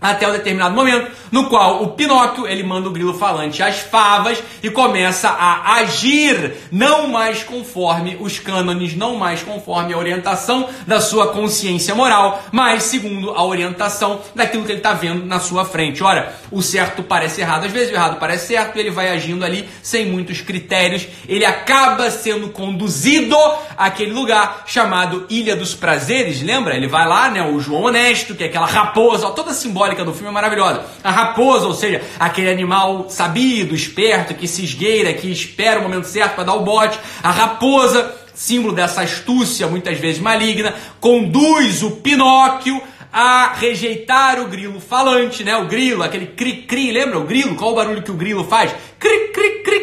até 0.00 0.28
um 0.28 0.32
determinado 0.32 0.74
momento, 0.74 1.10
no 1.32 1.48
qual 1.48 1.82
o 1.82 1.88
Pinóquio 1.88 2.46
ele 2.46 2.62
manda 2.62 2.88
o 2.88 2.92
grilo 2.92 3.14
falante 3.14 3.62
às 3.62 3.78
favas 3.78 4.42
e 4.62 4.70
começa 4.70 5.28
a 5.28 5.74
agir 5.74 6.52
não 6.70 7.08
mais 7.08 7.42
conforme 7.42 8.16
os 8.20 8.38
cânones, 8.38 8.94
não 8.94 9.16
mais 9.16 9.42
conforme 9.42 9.92
a 9.92 9.98
orientação 9.98 10.68
da 10.86 11.00
sua 11.00 11.28
consciência 11.28 11.94
moral, 11.94 12.42
mas 12.52 12.84
segundo 12.84 13.30
a 13.30 13.44
orientação 13.44 14.20
daquilo 14.34 14.64
que 14.64 14.72
ele 14.72 14.78
está 14.78 14.92
vendo 14.92 15.26
na 15.26 15.40
sua 15.40 15.64
frente. 15.64 16.02
Ora, 16.02 16.32
o 16.50 16.62
certo 16.62 17.02
parece 17.02 17.40
errado, 17.40 17.66
às 17.66 17.72
vezes 17.72 17.90
o 17.90 17.94
errado 17.94 18.18
parece 18.18 18.48
certo, 18.48 18.76
e 18.76 18.80
ele 18.80 18.90
vai 18.90 19.10
agindo 19.10 19.44
ali 19.44 19.68
sem 19.82 20.06
muitos 20.06 20.40
critérios, 20.40 21.06
ele 21.28 21.44
acaba 21.44 22.10
sendo 22.10 22.50
conduzido 22.50 23.36
àquele 23.76 24.12
lugar 24.12 24.62
chamado 24.66 25.26
Ilha 25.28 25.56
dos 25.56 25.74
Prazeres, 25.74 26.40
lembra? 26.40 26.76
Ele 26.76 26.86
vai 26.86 27.06
lá, 27.06 27.28
né, 27.28 27.42
o 27.42 27.58
João 27.58 27.82
Honesto, 27.82 28.34
que 28.34 28.44
é 28.44 28.46
aquela 28.46 28.66
raposa, 28.66 29.30
toda 29.30 29.52
simbólica 29.52 29.87
simbólica 29.88 30.04
do 30.04 30.12
filme 30.12 30.28
é 30.28 30.32
maravilhosa. 30.32 30.84
A 31.02 31.10
raposa, 31.10 31.66
ou 31.66 31.74
seja, 31.74 32.02
aquele 32.18 32.50
animal 32.50 33.06
sabido, 33.08 33.74
esperto, 33.74 34.34
que 34.34 34.46
se 34.46 34.64
esgueira, 34.64 35.14
que 35.14 35.30
espera 35.30 35.80
o 35.80 35.82
momento 35.82 36.06
certo 36.06 36.34
para 36.34 36.44
dar 36.44 36.54
o 36.54 36.62
bote. 36.62 36.98
A 37.22 37.30
raposa, 37.30 38.14
símbolo 38.34 38.74
dessa 38.74 39.02
astúcia, 39.02 39.66
muitas 39.66 39.98
vezes 39.98 40.20
maligna, 40.20 40.74
conduz 41.00 41.82
o 41.82 41.92
Pinóquio 41.92 42.80
a 43.12 43.54
rejeitar 43.54 44.40
o 44.40 44.48
grilo 44.48 44.80
falante, 44.80 45.42
né? 45.42 45.56
O 45.56 45.66
grilo, 45.66 46.02
aquele 46.02 46.26
cri-cri, 46.26 46.92
lembra 46.92 47.18
o 47.18 47.24
grilo? 47.24 47.56
Qual 47.56 47.72
o 47.72 47.74
barulho 47.74 48.02
que 48.02 48.10
o 48.10 48.14
grilo 48.14 48.44
faz? 48.44 48.70
Cri-cri-cri-cri. 48.98 49.77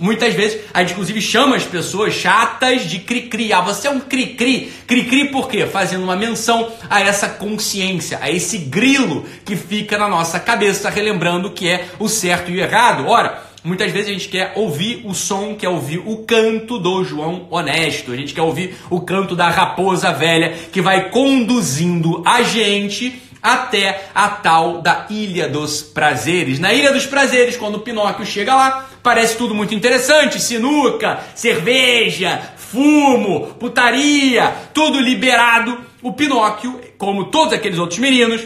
Muitas 0.00 0.34
vezes 0.34 0.60
a 0.72 0.80
gente 0.80 0.92
inclusive 0.92 1.20
chama 1.20 1.56
as 1.56 1.64
pessoas 1.64 2.14
chatas 2.14 2.88
de 2.88 2.98
cri-cri. 2.98 3.52
Ah, 3.52 3.60
você 3.60 3.86
é 3.86 3.90
um 3.90 4.00
cri-cri. 4.00 4.72
Cri-cri 4.86 5.28
por 5.28 5.48
quê? 5.48 5.66
Fazendo 5.66 6.02
uma 6.02 6.16
menção 6.16 6.70
a 6.90 7.00
essa 7.00 7.28
consciência, 7.28 8.18
a 8.20 8.30
esse 8.30 8.58
grilo 8.58 9.24
que 9.44 9.56
fica 9.56 9.96
na 9.96 10.08
nossa 10.08 10.40
cabeça, 10.40 10.90
relembrando 10.90 11.50
que 11.50 11.68
é 11.68 11.86
o 11.98 12.08
certo 12.08 12.50
e 12.50 12.56
o 12.56 12.60
errado. 12.60 13.06
Ora, 13.06 13.42
muitas 13.62 13.92
vezes 13.92 14.08
a 14.08 14.12
gente 14.12 14.28
quer 14.28 14.52
ouvir 14.56 15.02
o 15.04 15.14
som, 15.14 15.54
quer 15.54 15.68
ouvir 15.68 16.02
o 16.04 16.18
canto 16.18 16.78
do 16.78 17.04
João 17.04 17.46
honesto. 17.50 18.12
A 18.12 18.16
gente 18.16 18.34
quer 18.34 18.42
ouvir 18.42 18.76
o 18.90 19.00
canto 19.00 19.36
da 19.36 19.48
raposa 19.48 20.12
velha 20.12 20.54
que 20.72 20.82
vai 20.82 21.08
conduzindo 21.10 22.22
a 22.26 22.42
gente 22.42 23.22
até 23.44 24.08
a 24.14 24.30
tal 24.30 24.80
da 24.80 25.06
Ilha 25.10 25.46
dos 25.46 25.82
Prazeres. 25.82 26.58
Na 26.58 26.72
Ilha 26.72 26.90
dos 26.90 27.04
Prazeres, 27.04 27.58
quando 27.58 27.74
o 27.74 27.80
Pinóquio 27.80 28.24
chega 28.24 28.56
lá, 28.56 28.88
parece 29.02 29.36
tudo 29.36 29.54
muito 29.54 29.74
interessante: 29.74 30.40
sinuca, 30.40 31.20
cerveja, 31.34 32.40
fumo, 32.56 33.48
putaria, 33.60 34.50
tudo 34.72 34.98
liberado. 34.98 35.78
O 36.02 36.14
Pinóquio, 36.14 36.80
como 36.96 37.26
todos 37.26 37.52
aqueles 37.52 37.78
outros 37.78 37.98
meninos, 37.98 38.40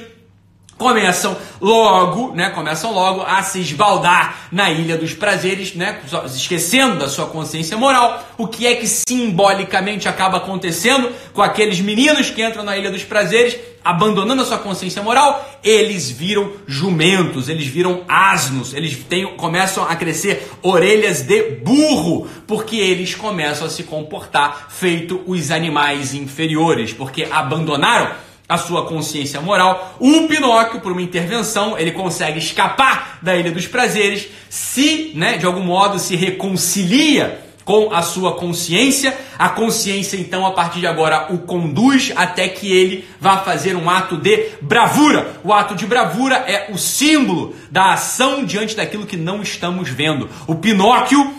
começam 0.78 1.36
logo, 1.60 2.32
né, 2.34 2.50
começam 2.50 2.94
logo 2.94 3.22
a 3.22 3.42
se 3.42 3.60
esbaldar 3.60 4.48
na 4.52 4.70
ilha 4.70 4.96
dos 4.96 5.12
prazeres, 5.12 5.74
né, 5.74 6.00
esquecendo 6.26 6.98
da 6.98 7.08
sua 7.08 7.26
consciência 7.26 7.76
moral. 7.76 8.22
O 8.38 8.46
que 8.46 8.66
é 8.66 8.76
que 8.76 8.86
simbolicamente 8.86 10.08
acaba 10.08 10.38
acontecendo 10.38 11.10
com 11.34 11.42
aqueles 11.42 11.80
meninos 11.80 12.30
que 12.30 12.42
entram 12.42 12.62
na 12.62 12.76
ilha 12.76 12.90
dos 12.90 13.02
prazeres, 13.02 13.58
abandonando 13.84 14.42
a 14.42 14.44
sua 14.44 14.58
consciência 14.58 15.02
moral? 15.02 15.44
Eles 15.64 16.10
viram 16.10 16.52
jumentos, 16.66 17.48
eles 17.48 17.66
viram 17.66 18.04
asnos, 18.08 18.72
eles 18.72 18.96
têm, 18.96 19.26
começam 19.36 19.82
a 19.82 19.96
crescer 19.96 20.48
orelhas 20.62 21.22
de 21.22 21.42
burro, 21.56 22.28
porque 22.46 22.76
eles 22.76 23.16
começam 23.16 23.66
a 23.66 23.70
se 23.70 23.82
comportar 23.82 24.68
feito 24.70 25.20
os 25.26 25.50
animais 25.50 26.14
inferiores, 26.14 26.92
porque 26.92 27.26
abandonaram 27.28 28.27
a 28.48 28.56
sua 28.56 28.86
consciência 28.86 29.40
moral. 29.40 29.96
O 30.00 30.26
Pinóquio, 30.26 30.80
por 30.80 30.92
uma 30.92 31.02
intervenção, 31.02 31.78
ele 31.78 31.92
consegue 31.92 32.38
escapar 32.38 33.18
da 33.20 33.36
Ilha 33.36 33.52
dos 33.52 33.66
Prazeres, 33.66 34.28
se, 34.48 35.12
né, 35.14 35.36
de 35.36 35.44
algum 35.44 35.62
modo, 35.62 35.98
se 35.98 36.16
reconcilia 36.16 37.46
com 37.68 37.92
a 37.92 38.00
sua 38.00 38.32
consciência. 38.32 39.14
A 39.38 39.50
consciência, 39.50 40.16
então, 40.16 40.46
a 40.46 40.52
partir 40.52 40.80
de 40.80 40.86
agora, 40.86 41.26
o 41.30 41.36
conduz 41.36 42.10
até 42.16 42.48
que 42.48 42.72
ele 42.72 43.06
vá 43.20 43.36
fazer 43.38 43.76
um 43.76 43.90
ato 43.90 44.16
de 44.16 44.52
bravura. 44.62 45.34
O 45.44 45.52
ato 45.52 45.74
de 45.74 45.86
bravura 45.86 46.36
é 46.36 46.72
o 46.72 46.78
símbolo 46.78 47.54
da 47.70 47.92
ação 47.92 48.42
diante 48.42 48.74
daquilo 48.74 49.04
que 49.04 49.18
não 49.18 49.42
estamos 49.42 49.90
vendo. 49.90 50.30
O 50.46 50.54
Pinóquio 50.54 51.30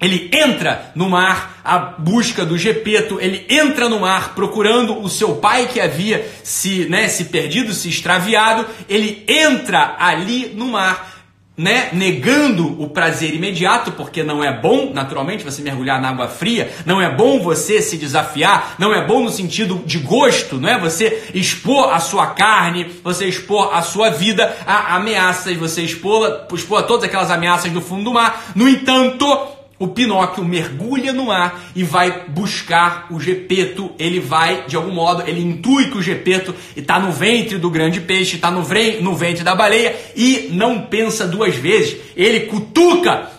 ele 0.00 0.30
entra 0.32 0.92
no 0.94 1.08
mar 1.08 1.60
à 1.64 1.78
busca 1.78 2.44
do 2.44 2.56
Gepeto, 2.56 3.18
ele 3.20 3.44
entra 3.48 3.88
no 3.88 4.00
mar 4.00 4.34
procurando 4.34 4.98
o 5.00 5.08
seu 5.08 5.36
pai 5.36 5.66
que 5.66 5.80
havia 5.80 6.26
se, 6.42 6.86
né, 6.88 7.08
se 7.08 7.26
perdido, 7.26 7.72
se 7.72 7.88
extraviado, 7.88 8.66
ele 8.88 9.24
entra 9.28 9.96
ali 9.98 10.52
no 10.54 10.68
mar, 10.68 11.18
né, 11.56 11.88
negando 11.92 12.80
o 12.80 12.88
prazer 12.88 13.34
imediato, 13.34 13.90
porque 13.90 14.22
não 14.22 14.44
é 14.44 14.52
bom, 14.56 14.92
naturalmente, 14.94 15.42
você 15.42 15.60
mergulhar 15.60 16.00
na 16.00 16.10
água 16.10 16.28
fria, 16.28 16.72
não 16.86 17.02
é 17.02 17.10
bom 17.10 17.40
você 17.40 17.82
se 17.82 17.96
desafiar, 17.96 18.76
não 18.78 18.94
é 18.94 19.04
bom 19.04 19.24
no 19.24 19.30
sentido 19.30 19.82
de 19.84 19.98
gosto, 19.98 20.60
não 20.60 20.68
é? 20.68 20.78
Você 20.78 21.30
expor 21.34 21.92
a 21.92 21.98
sua 21.98 22.28
carne, 22.28 22.88
você 23.02 23.26
expor 23.26 23.74
a 23.74 23.82
sua 23.82 24.08
vida 24.08 24.56
a 24.64 24.94
ameaças, 24.94 25.56
você 25.56 25.82
expor, 25.82 26.46
expor 26.52 26.84
todas 26.84 27.02
aquelas 27.02 27.32
ameaças 27.32 27.72
do 27.72 27.80
fundo 27.80 28.04
do 28.04 28.12
mar. 28.12 28.52
No 28.54 28.68
entanto, 28.68 29.57
o 29.78 29.86
Pinóquio 29.88 30.44
mergulha 30.44 31.12
no 31.12 31.26
mar 31.26 31.70
e 31.74 31.84
vai 31.84 32.24
buscar 32.28 33.06
o 33.10 33.20
Gepeto. 33.20 33.92
Ele 33.98 34.18
vai, 34.18 34.64
de 34.66 34.76
algum 34.76 34.92
modo, 34.92 35.22
ele 35.26 35.40
intui 35.40 35.90
que 35.90 35.98
o 35.98 36.02
Gepeto 36.02 36.54
está 36.76 36.98
no 36.98 37.12
ventre 37.12 37.58
do 37.58 37.70
grande 37.70 38.00
peixe, 38.00 38.36
está 38.36 38.50
no, 38.50 38.64
no 39.00 39.14
ventre 39.14 39.44
da 39.44 39.54
baleia 39.54 39.94
e 40.16 40.48
não 40.52 40.82
pensa 40.82 41.26
duas 41.26 41.54
vezes. 41.54 41.96
Ele 42.16 42.40
cutuca 42.40 43.30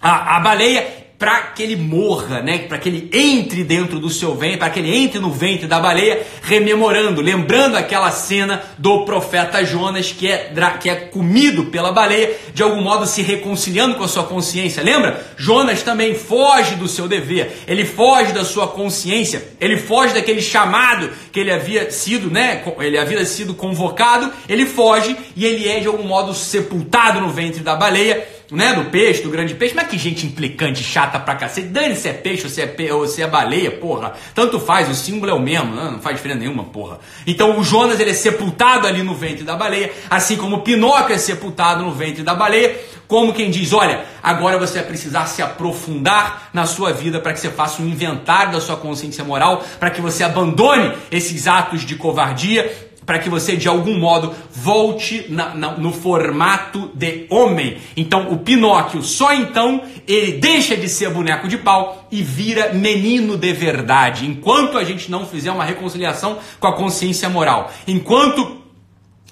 a, 0.00 0.36
a 0.36 0.40
baleia 0.40 0.97
para 1.18 1.38
que 1.48 1.64
ele 1.64 1.74
morra, 1.74 2.40
né? 2.40 2.58
Para 2.58 2.78
que 2.78 2.88
ele 2.88 3.10
entre 3.12 3.64
dentro 3.64 3.98
do 3.98 4.08
seu 4.08 4.36
ventre, 4.36 4.58
para 4.58 4.70
que 4.70 4.78
ele 4.78 4.96
entre 4.96 5.18
no 5.18 5.32
ventre 5.32 5.66
da 5.66 5.80
baleia, 5.80 6.24
rememorando, 6.42 7.20
lembrando 7.20 7.76
aquela 7.76 8.10
cena 8.12 8.62
do 8.78 9.04
profeta 9.04 9.64
Jonas 9.64 10.12
que 10.12 10.30
é, 10.30 10.52
que 10.80 10.88
é 10.88 10.94
comido 10.94 11.66
pela 11.66 11.90
baleia, 11.90 12.36
de 12.54 12.62
algum 12.62 12.80
modo 12.80 13.04
se 13.04 13.20
reconciliando 13.20 13.96
com 13.96 14.04
a 14.04 14.08
sua 14.08 14.24
consciência. 14.24 14.80
Lembra? 14.80 15.26
Jonas 15.36 15.82
também 15.82 16.14
foge 16.14 16.76
do 16.76 16.86
seu 16.86 17.08
dever, 17.08 17.52
ele 17.66 17.84
foge 17.84 18.32
da 18.32 18.44
sua 18.44 18.68
consciência, 18.68 19.42
ele 19.60 19.76
foge 19.76 20.14
daquele 20.14 20.40
chamado 20.40 21.10
que 21.32 21.40
ele 21.40 21.50
havia 21.50 21.90
sido, 21.90 22.30
né? 22.30 22.62
Ele 22.78 22.96
havia 22.96 23.24
sido 23.24 23.54
convocado, 23.54 24.32
ele 24.48 24.66
foge 24.66 25.16
e 25.34 25.44
ele 25.44 25.68
é 25.68 25.80
de 25.80 25.88
algum 25.88 26.04
modo 26.04 26.32
sepultado 26.32 27.20
no 27.20 27.30
ventre 27.30 27.60
da 27.60 27.74
baleia 27.74 28.37
né, 28.50 28.72
do 28.72 28.86
peixe, 28.86 29.22
do 29.22 29.30
grande 29.30 29.54
peixe, 29.54 29.74
mas 29.74 29.88
que 29.88 29.98
gente 29.98 30.24
implicante, 30.24 30.82
chata 30.82 31.18
pra 31.18 31.34
cacete. 31.34 31.68
Dane 31.68 31.94
se 31.94 32.08
é 32.08 32.12
peixe 32.12 32.44
ou 32.44 32.50
se 32.50 32.62
é, 32.62 32.66
pe... 32.66 32.90
ou 32.90 33.06
se 33.06 33.22
é 33.22 33.26
baleia, 33.26 33.70
porra. 33.70 34.14
Tanto 34.34 34.58
faz, 34.58 34.88
o 34.88 34.94
símbolo 34.94 35.30
é 35.30 35.34
o 35.34 35.40
mesmo, 35.40 35.74
né? 35.74 35.90
não 35.92 36.00
faz 36.00 36.16
diferença 36.16 36.40
nenhuma, 36.40 36.64
porra. 36.64 36.98
Então 37.26 37.58
o 37.58 37.64
Jonas 37.64 38.00
ele 38.00 38.10
é 38.10 38.14
sepultado 38.14 38.86
ali 38.86 39.02
no 39.02 39.14
ventre 39.14 39.44
da 39.44 39.54
baleia, 39.54 39.92
assim 40.08 40.36
como 40.36 40.56
o 40.56 40.60
Pinóquio 40.62 41.14
é 41.14 41.18
sepultado 41.18 41.84
no 41.84 41.92
ventre 41.92 42.22
da 42.22 42.34
baleia. 42.34 42.74
Como 43.06 43.32
quem 43.32 43.50
diz, 43.50 43.72
olha, 43.72 44.04
agora 44.22 44.58
você 44.58 44.80
vai 44.80 44.88
precisar 44.88 45.24
se 45.26 45.40
aprofundar 45.40 46.50
na 46.52 46.66
sua 46.66 46.92
vida 46.92 47.18
para 47.18 47.32
que 47.32 47.40
você 47.40 47.48
faça 47.48 47.82
um 47.82 47.86
inventário 47.86 48.52
da 48.52 48.60
sua 48.60 48.76
consciência 48.76 49.24
moral, 49.24 49.64
para 49.80 49.90
que 49.90 50.00
você 50.00 50.22
abandone 50.22 50.92
esses 51.10 51.46
atos 51.46 51.86
de 51.86 51.96
covardia 51.96 52.87
para 53.08 53.18
que 53.18 53.30
você 53.30 53.56
de 53.56 53.66
algum 53.66 53.98
modo 53.98 54.34
volte 54.52 55.24
na, 55.30 55.54
na, 55.54 55.72
no 55.78 55.94
formato 55.94 56.90
de 56.94 57.24
homem. 57.30 57.78
Então 57.96 58.30
o 58.30 58.36
Pinóquio 58.36 59.02
só 59.02 59.32
então 59.32 59.82
ele 60.06 60.32
deixa 60.32 60.76
de 60.76 60.90
ser 60.90 61.08
boneco 61.08 61.48
de 61.48 61.56
pau 61.56 62.06
e 62.12 62.22
vira 62.22 62.74
menino 62.74 63.34
de 63.38 63.50
verdade. 63.54 64.26
Enquanto 64.26 64.76
a 64.76 64.84
gente 64.84 65.10
não 65.10 65.24
fizer 65.24 65.50
uma 65.50 65.64
reconciliação 65.64 66.36
com 66.60 66.66
a 66.66 66.76
consciência 66.76 67.30
moral, 67.30 67.72
enquanto 67.86 68.58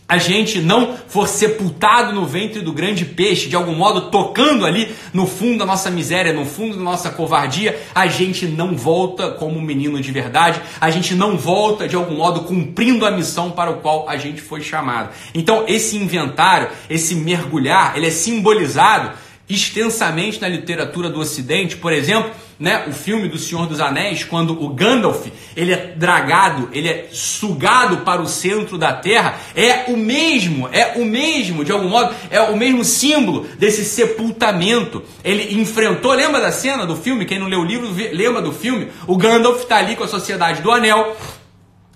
a 0.08 0.18
gente 0.18 0.60
não 0.60 0.96
for 1.08 1.26
sepultado 1.26 2.12
no 2.12 2.25
ventre 2.26 2.60
do 2.60 2.72
grande 2.72 3.04
peixe, 3.04 3.48
de 3.48 3.56
algum 3.56 3.75
modo 3.75 4.10
tocando 4.10 4.64
ali 4.64 4.94
no 5.12 5.26
fundo 5.26 5.58
da 5.58 5.66
nossa 5.66 5.90
miséria, 5.90 6.32
no 6.32 6.44
fundo 6.44 6.76
da 6.76 6.82
nossa 6.82 7.10
covardia, 7.10 7.76
a 7.94 8.06
gente 8.06 8.46
não 8.46 8.76
volta 8.76 9.32
como 9.32 9.58
um 9.58 9.62
menino 9.62 10.00
de 10.00 10.12
verdade, 10.12 10.60
a 10.80 10.90
gente 10.90 11.14
não 11.14 11.36
volta 11.36 11.88
de 11.88 11.96
algum 11.96 12.16
modo 12.16 12.42
cumprindo 12.42 13.04
a 13.04 13.10
missão 13.10 13.50
para 13.50 13.70
o 13.70 13.80
qual 13.80 14.08
a 14.08 14.16
gente 14.16 14.40
foi 14.40 14.62
chamado. 14.62 15.10
Então, 15.34 15.64
esse 15.66 15.96
inventário, 15.96 16.68
esse 16.88 17.14
mergulhar, 17.16 17.96
ele 17.96 18.06
é 18.06 18.10
simbolizado 18.10 19.12
extensamente 19.48 20.40
na 20.40 20.48
literatura 20.48 21.08
do 21.08 21.20
Ocidente, 21.20 21.76
por 21.76 21.92
exemplo, 21.92 22.30
né, 22.58 22.84
o 22.88 22.92
filme 22.92 23.28
do 23.28 23.38
Senhor 23.38 23.66
dos 23.66 23.80
Anéis, 23.80 24.25
quando 24.25 24.62
o 24.62 24.70
Gandalf 24.70 25.26
ele 25.54 25.72
é 25.72 25.94
dragado, 25.96 26.68
ele 26.72 26.88
é 26.88 27.08
sugado 27.12 27.98
para 27.98 28.22
o 28.22 28.26
centro 28.26 28.78
da 28.78 28.92
Terra, 28.92 29.38
é 29.54 29.84
o 29.88 29.96
mesmo, 29.96 30.68
é 30.72 30.94
o 30.96 31.04
mesmo, 31.04 31.64
de 31.64 31.72
algum 31.72 31.88
modo, 31.88 32.14
é 32.30 32.40
o 32.40 32.56
mesmo 32.56 32.84
símbolo 32.84 33.46
desse 33.58 33.84
sepultamento. 33.84 35.02
Ele 35.22 35.60
enfrentou, 35.60 36.12
lembra 36.12 36.40
da 36.40 36.50
cena 36.50 36.86
do 36.86 36.96
filme? 36.96 37.26
Quem 37.26 37.38
não 37.38 37.48
leu 37.48 37.60
o 37.60 37.64
livro, 37.64 37.88
lembra 38.12 38.40
do 38.40 38.52
filme? 38.52 38.88
O 39.06 39.16
Gandalf 39.16 39.62
está 39.62 39.76
ali 39.76 39.94
com 39.94 40.04
a 40.04 40.08
Sociedade 40.08 40.62
do 40.62 40.70
Anel, 40.70 41.16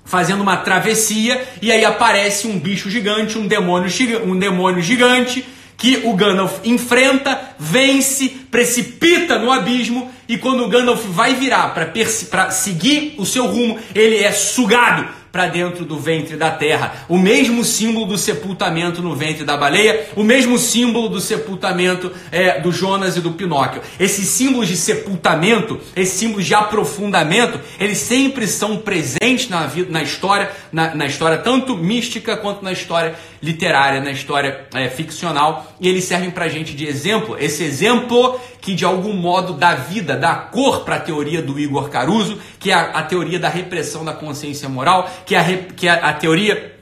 fazendo 0.05 0.43
uma 0.43 0.57
travessia 0.59 1.43
e 1.62 1.71
aí 1.71 1.85
aparece 1.85 2.47
um 2.47 2.59
bicho 2.59 2.90
gigante, 2.90 3.38
um 3.38 3.47
demônio, 3.47 3.88
um 4.26 4.38
demônio 4.38 4.83
gigante 4.83 5.45
que 5.81 6.03
o 6.05 6.13
Gandalf 6.13 6.61
enfrenta, 6.63 7.55
vence, 7.59 8.29
precipita 8.51 9.39
no 9.39 9.51
abismo 9.51 10.13
e 10.29 10.37
quando 10.37 10.63
o 10.63 10.69
Gandalf 10.69 11.03
vai 11.07 11.35
virar 11.35 11.75
para 11.75 12.51
seguir 12.51 13.15
o 13.17 13.25
seu 13.25 13.47
rumo, 13.47 13.79
ele 13.95 14.19
é 14.19 14.31
sugado 14.31 15.09
para 15.33 15.47
dentro 15.47 15.85
do 15.85 15.99
ventre 15.99 16.37
da 16.37 16.51
terra. 16.51 17.05
O 17.09 17.19
mesmo 17.19 17.65
símbolo 17.65 18.07
do 18.07 18.19
sepultamento 18.19 19.03
no 19.03 19.15
ventre 19.15 19.45
da 19.45 19.57
baleia, 19.57 20.09
o 20.17 20.23
mesmo 20.23 20.59
símbolo 20.59 21.09
do 21.09 21.21
sepultamento 21.21 22.13
é, 22.31 22.61
do 22.61 22.73
Jonas 22.73 23.17
e 23.17 23.21
do 23.21 23.33
Pinóquio. 23.33 23.83
Esses 23.99 24.29
símbolos 24.29 24.69
de 24.69 24.77
sepultamento, 24.77 25.81
esses 25.95 26.15
símbolos 26.15 26.47
de 26.47 26.55
aprofundamento, 26.55 27.61
eles 27.79 27.99
sempre 27.99 28.47
são 28.47 28.79
presentes 28.79 29.49
na, 29.49 29.67
vida, 29.67 29.91
na 29.91 30.03
história, 30.03 30.51
na, 30.73 30.95
na 30.95 31.07
história 31.07 31.39
tanto 31.39 31.77
mística 31.77 32.37
quanto 32.37 32.65
na 32.65 32.73
história 32.73 33.15
literária, 33.43 34.01
na 34.01 34.11
história 34.11 34.67
é, 34.75 34.89
ficcional, 34.89 35.75
e 35.81 35.89
eles 35.89 36.05
servem 36.05 36.31
para 36.31 36.49
gente 36.49 36.75
de 36.75 36.87
exemplo. 36.87 37.37
Esse 37.39 37.65
exemplo 37.65 38.39
que 38.61 38.75
de 38.75 38.85
algum 38.85 39.14
modo 39.14 39.55
dá 39.55 39.75
vida, 39.75 40.17
dá 40.17 40.35
cor 40.35 40.85
para 40.85 40.97
a 40.97 41.00
teoria 41.00 41.40
do 41.43 41.59
Igor 41.59 41.88
Caruso, 41.88 42.38
que 42.59 42.71
é 42.71 42.75
a, 42.75 42.83
a, 42.90 43.02
teoria 43.02 43.38
da 43.38 43.49
repressão 43.49 44.05
da 44.05 44.12
consciência 44.12 44.69
moral, 44.69 45.11
que 45.25 45.35
é 45.35 45.38
a, 45.38 45.57
que 45.73 45.88
é 45.88 45.90
a 45.90 46.12
teoria 46.12 46.79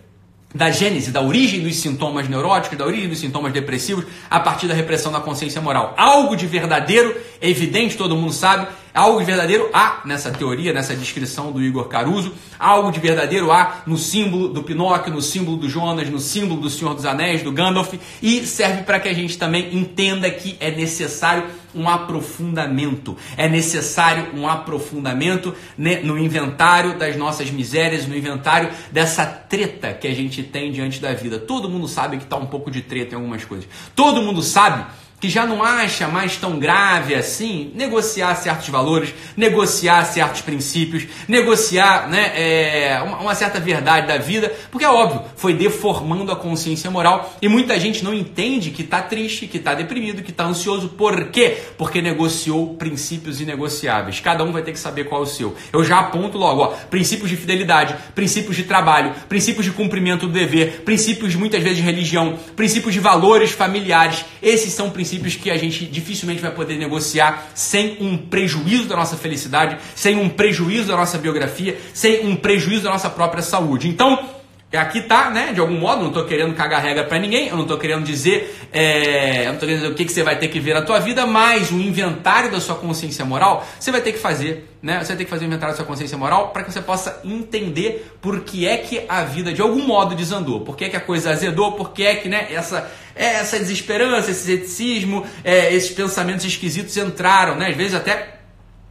da 0.54 0.70
gênese, 0.70 1.10
da 1.10 1.20
origem 1.20 1.60
dos 1.60 1.76
sintomas 1.76 2.28
neuróticos, 2.28 2.78
da 2.78 2.86
origem 2.86 3.08
dos 3.08 3.18
sintomas 3.18 3.52
depressivos, 3.52 4.06
a 4.30 4.40
partir 4.40 4.66
da 4.66 4.74
repressão 4.74 5.12
da 5.12 5.20
consciência 5.20 5.60
moral. 5.60 5.94
Algo 5.96 6.34
de 6.34 6.46
verdadeiro, 6.46 7.14
evidente, 7.40 7.96
todo 7.96 8.16
mundo 8.16 8.32
sabe, 8.32 8.66
algo 8.98 9.20
de 9.20 9.24
verdadeiro 9.24 9.70
há 9.72 10.00
nessa 10.04 10.32
teoria, 10.32 10.72
nessa 10.72 10.94
descrição 10.96 11.52
do 11.52 11.62
Igor 11.62 11.84
Caruso, 11.84 12.34
algo 12.58 12.90
de 12.90 12.98
verdadeiro 12.98 13.52
há 13.52 13.82
no 13.86 13.96
símbolo 13.96 14.48
do 14.48 14.64
Pinóquio, 14.64 15.14
no 15.14 15.22
símbolo 15.22 15.56
do 15.56 15.68
Jonas, 15.68 16.10
no 16.10 16.18
símbolo 16.18 16.60
do 16.60 16.68
Senhor 16.68 16.94
dos 16.94 17.04
Anéis, 17.04 17.42
do 17.42 17.52
Gandalf, 17.52 17.94
e 18.20 18.44
serve 18.44 18.82
para 18.82 18.98
que 18.98 19.08
a 19.08 19.14
gente 19.14 19.38
também 19.38 19.72
entenda 19.72 20.28
que 20.28 20.56
é 20.58 20.72
necessário 20.72 21.44
um 21.72 21.88
aprofundamento. 21.88 23.16
É 23.36 23.48
necessário 23.48 24.34
um 24.34 24.48
aprofundamento 24.48 25.54
no 25.76 26.18
inventário 26.18 26.98
das 26.98 27.16
nossas 27.16 27.52
misérias, 27.52 28.04
no 28.04 28.16
inventário 28.16 28.68
dessa 28.90 29.24
treta 29.24 29.92
que 29.92 30.08
a 30.08 30.14
gente 30.14 30.42
tem 30.42 30.72
diante 30.72 30.98
da 30.98 31.14
vida. 31.14 31.38
Todo 31.38 31.68
mundo 31.68 31.86
sabe 31.86 32.16
que 32.16 32.24
está 32.24 32.36
um 32.36 32.46
pouco 32.46 32.68
de 32.68 32.82
treta 32.82 33.14
em 33.14 33.18
algumas 33.18 33.44
coisas. 33.44 33.68
Todo 33.94 34.20
mundo 34.22 34.42
sabe 34.42 34.84
que 35.20 35.28
já 35.28 35.46
não 35.46 35.62
acha 35.62 36.06
mais 36.06 36.36
tão 36.36 36.58
grave 36.58 37.14
assim 37.14 37.72
negociar 37.74 38.34
certos 38.36 38.68
valores, 38.68 39.12
negociar 39.36 40.04
certos 40.04 40.40
princípios, 40.40 41.06
negociar 41.26 42.08
né, 42.08 42.32
é, 42.34 43.00
uma, 43.02 43.34
certa 43.34 43.58
verdade 43.58 44.06
da 44.06 44.18
vida, 44.18 44.52
porque 44.70 44.84
é 44.84 44.88
óbvio, 44.88 45.22
foi 45.36 45.54
deformando 45.54 46.30
a 46.30 46.36
consciência 46.36 46.90
moral 46.90 47.34
e 47.42 47.48
muita 47.48 47.78
gente 47.78 48.04
não 48.04 48.14
entende 48.14 48.70
que 48.70 48.82
está 48.82 49.02
triste, 49.02 49.46
que 49.46 49.58
está 49.58 49.74
deprimido, 49.74 50.22
que 50.22 50.30
está 50.30 50.44
ansioso. 50.44 50.88
Por 50.90 51.30
quê? 51.30 51.58
Porque 51.76 52.00
negociou 52.00 52.74
princípios 52.74 53.40
inegociáveis. 53.40 54.20
Cada 54.20 54.44
um 54.44 54.52
vai 54.52 54.62
ter 54.62 54.72
que 54.72 54.78
saber 54.78 55.04
qual 55.04 55.22
é 55.22 55.24
o 55.24 55.26
seu. 55.26 55.56
Eu 55.72 55.84
já 55.84 55.98
aponto 55.98 56.38
logo, 56.38 56.62
ó, 56.62 56.66
princípios 56.90 57.30
de 57.30 57.36
fidelidade, 57.36 57.96
princípios 58.14 58.56
de 58.56 58.64
trabalho, 58.64 59.14
princípios 59.28 59.64
de 59.64 59.72
cumprimento 59.72 60.26
do 60.26 60.32
dever, 60.32 60.82
princípios 60.82 61.34
muitas 61.34 61.62
vezes 61.62 61.78
de 61.78 61.82
religião, 61.82 62.38
princípios 62.54 62.94
de 62.94 63.00
valores 63.00 63.50
familiares. 63.50 64.24
Esses 64.40 64.72
são 64.72 64.90
princípios 64.90 65.07
princípios 65.08 65.36
que 65.36 65.50
a 65.50 65.56
gente 65.56 65.86
dificilmente 65.86 66.42
vai 66.42 66.50
poder 66.50 66.76
negociar 66.76 67.48
sem 67.54 67.96
um 68.00 68.16
prejuízo 68.18 68.86
da 68.86 68.96
nossa 68.96 69.16
felicidade, 69.16 69.78
sem 69.94 70.18
um 70.18 70.28
prejuízo 70.28 70.88
da 70.88 70.96
nossa 70.96 71.16
biografia, 71.16 71.78
sem 71.94 72.26
um 72.26 72.36
prejuízo 72.36 72.82
da 72.82 72.90
nossa 72.90 73.08
própria 73.08 73.42
saúde. 73.42 73.88
Então, 73.88 74.37
Aqui 74.70 75.00
tá, 75.00 75.30
né? 75.30 75.54
De 75.54 75.60
algum 75.60 75.78
modo, 75.78 76.02
não 76.02 76.08
estou 76.08 76.26
querendo 76.26 76.54
cagar 76.54 76.82
regra 76.82 77.02
para 77.02 77.18
ninguém, 77.18 77.48
eu 77.48 77.56
não 77.56 77.62
estou 77.62 77.78
querendo 77.78 78.04
dizer, 78.04 78.54
é, 78.70 79.46
eu 79.46 79.52
não 79.52 79.58
tô 79.58 79.60
querendo 79.60 79.80
dizer 79.80 79.92
o 79.92 79.94
que, 79.94 80.04
que 80.04 80.12
você 80.12 80.22
vai 80.22 80.38
ter 80.38 80.48
que 80.48 80.60
ver 80.60 80.74
na 80.74 80.82
tua 80.82 80.98
vida, 80.98 81.26
mas 81.26 81.72
um 81.72 81.80
inventário 81.80 82.50
da 82.50 82.60
sua 82.60 82.74
consciência 82.74 83.24
moral 83.24 83.66
você 83.80 83.90
vai 83.90 84.02
ter 84.02 84.12
que 84.12 84.18
fazer, 84.18 84.68
né? 84.82 84.98
Você 84.98 85.08
vai 85.08 85.16
ter 85.16 85.24
que 85.24 85.30
fazer 85.30 85.46
um 85.46 85.48
inventário 85.48 85.72
da 85.72 85.76
sua 85.76 85.86
consciência 85.86 86.18
moral 86.18 86.48
para 86.48 86.64
que 86.64 86.70
você 86.70 86.82
possa 86.82 87.18
entender 87.24 88.12
por 88.20 88.40
que 88.40 88.68
é 88.68 88.76
que 88.76 89.06
a 89.08 89.24
vida 89.24 89.54
de 89.54 89.62
algum 89.62 89.86
modo 89.86 90.14
desandou, 90.14 90.60
por 90.60 90.76
que 90.76 90.84
é 90.84 90.90
que 90.90 90.96
a 90.96 91.00
coisa 91.00 91.30
azedou, 91.30 91.72
por 91.72 91.92
que 91.92 92.04
é 92.04 92.16
que, 92.16 92.28
né? 92.28 92.48
Essa, 92.52 92.90
essa 93.14 93.58
desesperança, 93.58 94.30
esse 94.30 94.44
ceticismo, 94.44 95.24
é, 95.42 95.72
esses 95.72 95.92
pensamentos 95.92 96.44
esquisitos 96.44 96.94
entraram, 96.98 97.56
né? 97.56 97.68
Às 97.68 97.76
vezes 97.76 97.94
até 97.94 98.34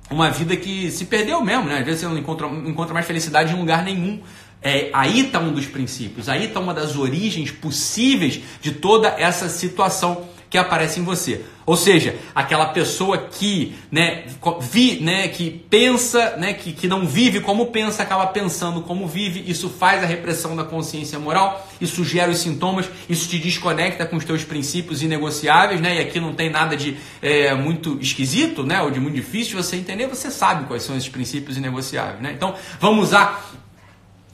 uma 0.09 0.31
vida 0.31 0.55
que 0.55 0.89
se 0.89 1.05
perdeu 1.05 1.41
mesmo, 1.41 1.65
né? 1.65 1.79
Às 1.79 1.85
vezes 1.85 1.99
você 1.99 2.07
não 2.07 2.17
encontra, 2.17 2.47
não 2.47 2.69
encontra 2.69 2.95
mais 2.95 3.05
felicidade 3.05 3.53
em 3.53 3.59
lugar 3.59 3.83
nenhum. 3.83 4.21
É, 4.61 4.89
aí 4.91 5.21
está 5.21 5.39
um 5.39 5.53
dos 5.53 5.65
princípios, 5.65 6.27
aí 6.27 6.45
está 6.45 6.59
uma 6.59 6.73
das 6.73 6.95
origens 6.95 7.51
possíveis 7.51 8.39
de 8.61 8.71
toda 8.71 9.07
essa 9.07 9.47
situação 9.49 10.27
que 10.49 10.57
aparece 10.57 10.99
em 10.99 11.03
você. 11.03 11.41
Ou 11.65 11.75
seja, 11.75 12.15
aquela 12.33 12.67
pessoa 12.67 13.17
que, 13.17 13.75
né, 13.91 14.23
vi, 14.61 15.01
né, 15.01 15.27
que 15.27 15.51
pensa, 15.69 16.37
né, 16.37 16.53
que, 16.53 16.71
que 16.71 16.87
não 16.87 17.05
vive 17.05 17.41
como 17.41 17.67
pensa, 17.67 18.03
acaba 18.03 18.27
pensando 18.27 18.81
como 18.81 19.05
vive, 19.05 19.43
isso 19.45 19.69
faz 19.69 20.01
a 20.01 20.05
repressão 20.05 20.55
da 20.55 20.63
consciência 20.63 21.19
moral, 21.19 21.67
isso 21.81 22.05
gera 22.05 22.31
os 22.31 22.37
sintomas, 22.37 22.89
isso 23.09 23.27
te 23.27 23.37
desconecta 23.37 24.05
com 24.05 24.15
os 24.15 24.23
teus 24.23 24.45
princípios 24.45 25.03
inegociáveis, 25.03 25.81
né, 25.81 25.97
e 25.97 25.99
aqui 25.99 26.21
não 26.21 26.33
tem 26.33 26.49
nada 26.49 26.77
de 26.77 26.95
é, 27.21 27.53
muito 27.53 27.97
esquisito, 27.99 28.63
né, 28.63 28.81
ou 28.81 28.89
de 28.89 29.01
muito 29.01 29.15
difícil 29.15 29.61
você 29.61 29.75
entender, 29.75 30.07
você 30.07 30.31
sabe 30.31 30.65
quais 30.67 30.83
são 30.83 30.95
esses 30.95 31.09
princípios 31.09 31.57
inegociáveis, 31.57 32.21
né. 32.21 32.31
Então, 32.33 32.55
vamos 32.79 33.07
usar 33.07 33.66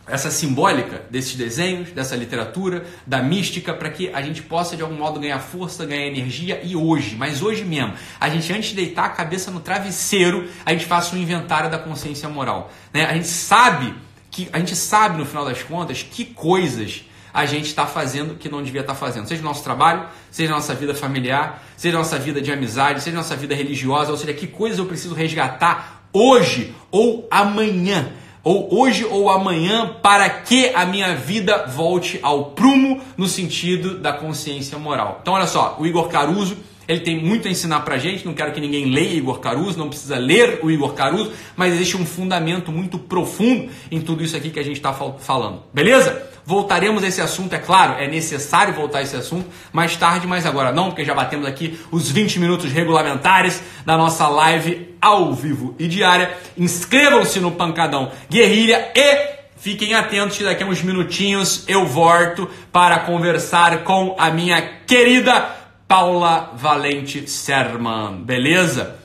essa 0.05 0.29
simbólica 0.29 1.03
desses 1.09 1.35
desenhos, 1.35 1.91
dessa 1.91 2.15
literatura, 2.15 2.85
da 3.07 3.21
mística, 3.21 3.73
para 3.73 3.89
que 3.89 4.09
a 4.13 4.21
gente 4.21 4.41
possa 4.41 4.75
de 4.75 4.81
algum 4.81 4.95
modo 4.95 5.19
ganhar 5.19 5.39
força, 5.39 5.85
ganhar 5.85 6.07
energia 6.07 6.61
e 6.63 6.75
hoje, 6.75 7.15
mas 7.15 7.41
hoje 7.41 7.63
mesmo, 7.63 7.93
a 8.19 8.29
gente 8.29 8.51
antes 8.51 8.69
de 8.69 8.75
deitar 8.75 9.05
a 9.05 9.09
cabeça 9.09 9.49
no 9.49 9.61
travesseiro, 9.61 10.49
a 10.65 10.71
gente 10.73 10.85
faça 10.85 11.15
um 11.15 11.19
inventário 11.19 11.69
da 11.69 11.77
consciência 11.77 12.27
moral. 12.27 12.71
Né? 12.93 13.05
A 13.05 13.13
gente 13.13 13.27
sabe 13.27 13.93
que 14.29 14.49
a 14.51 14.59
gente 14.59 14.75
sabe 14.75 15.17
no 15.17 15.25
final 15.25 15.45
das 15.45 15.63
contas 15.63 16.03
que 16.03 16.25
coisas 16.25 17.05
a 17.33 17.45
gente 17.45 17.65
está 17.65 17.87
fazendo 17.87 18.35
que 18.35 18.49
não 18.49 18.61
devia 18.61 18.81
estar 18.81 18.93
tá 18.93 18.99
fazendo, 18.99 19.27
seja 19.27 19.41
no 19.41 19.47
nosso 19.47 19.63
trabalho, 19.63 20.05
seja 20.29 20.51
nossa 20.51 20.75
vida 20.75 20.93
familiar, 20.93 21.63
seja 21.75 21.97
nossa 21.97 22.19
vida 22.19 22.41
de 22.41 22.51
amizade, 22.51 23.01
seja 23.01 23.15
nossa 23.15 23.35
vida 23.35 23.55
religiosa, 23.55 24.11
ou 24.11 24.17
seja, 24.17 24.33
que 24.33 24.45
coisas 24.45 24.77
eu 24.77 24.85
preciso 24.85 25.15
resgatar 25.15 26.03
hoje 26.13 26.75
ou 26.91 27.27
amanhã 27.31 28.11
ou 28.43 28.77
hoje 28.77 29.05
ou 29.05 29.29
amanhã, 29.29 29.95
para 30.01 30.29
que 30.29 30.67
a 30.75 30.85
minha 30.85 31.15
vida 31.15 31.65
volte 31.67 32.19
ao 32.21 32.45
prumo 32.51 33.01
no 33.15 33.27
sentido 33.27 33.97
da 33.97 34.11
consciência 34.11 34.77
moral. 34.77 35.19
Então, 35.21 35.33
olha 35.33 35.47
só, 35.47 35.77
o 35.79 35.85
Igor 35.85 36.09
Caruso. 36.09 36.57
Ele 36.87 36.99
tem 36.99 37.23
muito 37.23 37.47
a 37.47 37.51
ensinar 37.51 37.81
pra 37.81 37.97
gente, 37.97 38.25
não 38.25 38.33
quero 38.33 38.51
que 38.51 38.59
ninguém 38.59 38.93
leia 38.93 39.13
Igor 39.13 39.39
Caruso, 39.39 39.77
não 39.77 39.89
precisa 39.89 40.17
ler 40.17 40.59
o 40.61 40.69
Igor 40.69 40.93
Caruso, 40.93 41.31
mas 41.55 41.73
existe 41.73 41.95
um 41.95 42.05
fundamento 42.05 42.71
muito 42.71 42.99
profundo 42.99 43.69
em 43.89 44.01
tudo 44.01 44.23
isso 44.23 44.35
aqui 44.35 44.49
que 44.49 44.59
a 44.59 44.63
gente 44.63 44.77
está 44.77 44.93
falando. 44.93 45.63
Beleza? 45.73 46.29
Voltaremos 46.45 47.03
a 47.03 47.07
esse 47.07 47.21
assunto, 47.21 47.53
é 47.53 47.59
claro, 47.59 47.93
é 47.93 48.07
necessário 48.07 48.73
voltar 48.73 48.99
a 48.99 49.01
esse 49.01 49.15
assunto 49.15 49.47
mais 49.71 49.95
tarde, 49.95 50.27
mas 50.27 50.45
agora 50.45 50.73
não, 50.73 50.87
porque 50.87 51.05
já 51.05 51.13
batemos 51.13 51.47
aqui 51.47 51.79
os 51.89 52.11
20 52.11 52.39
minutos 52.39 52.71
regulamentares 52.71 53.63
da 53.85 53.97
nossa 53.97 54.27
live 54.27 54.93
ao 54.99 55.33
vivo 55.33 55.73
e 55.79 55.87
diária. 55.87 56.37
Inscrevam-se 56.57 57.39
no 57.39 57.51
Pancadão 57.51 58.11
Guerrilha 58.29 58.91
e 58.93 59.33
Fiquem 59.63 59.93
atentos 59.93 60.37
que 60.37 60.43
daqui 60.43 60.61
a 60.61 60.65
uns 60.65 60.81
minutinhos 60.81 61.63
eu 61.69 61.85
volto 61.85 62.49
para 62.69 62.99
conversar 62.99 63.85
com 63.85 64.13
a 64.19 64.29
minha 64.29 64.61
querida 64.85 65.62
Paula 65.93 66.53
Valente 66.55 67.29
Serman, 67.29 68.23
beleza? 68.23 68.95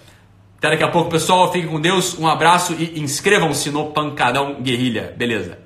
Até 0.57 0.71
daqui 0.71 0.83
a 0.83 0.89
pouco, 0.89 1.11
pessoal. 1.11 1.53
Fiquem 1.53 1.69
com 1.69 1.79
Deus. 1.79 2.19
Um 2.19 2.27
abraço 2.27 2.73
e 2.73 2.99
inscrevam-se 2.99 3.71
no 3.71 3.91
Pancadão 3.91 4.55
Guerrilha, 4.63 5.15
beleza? 5.15 5.59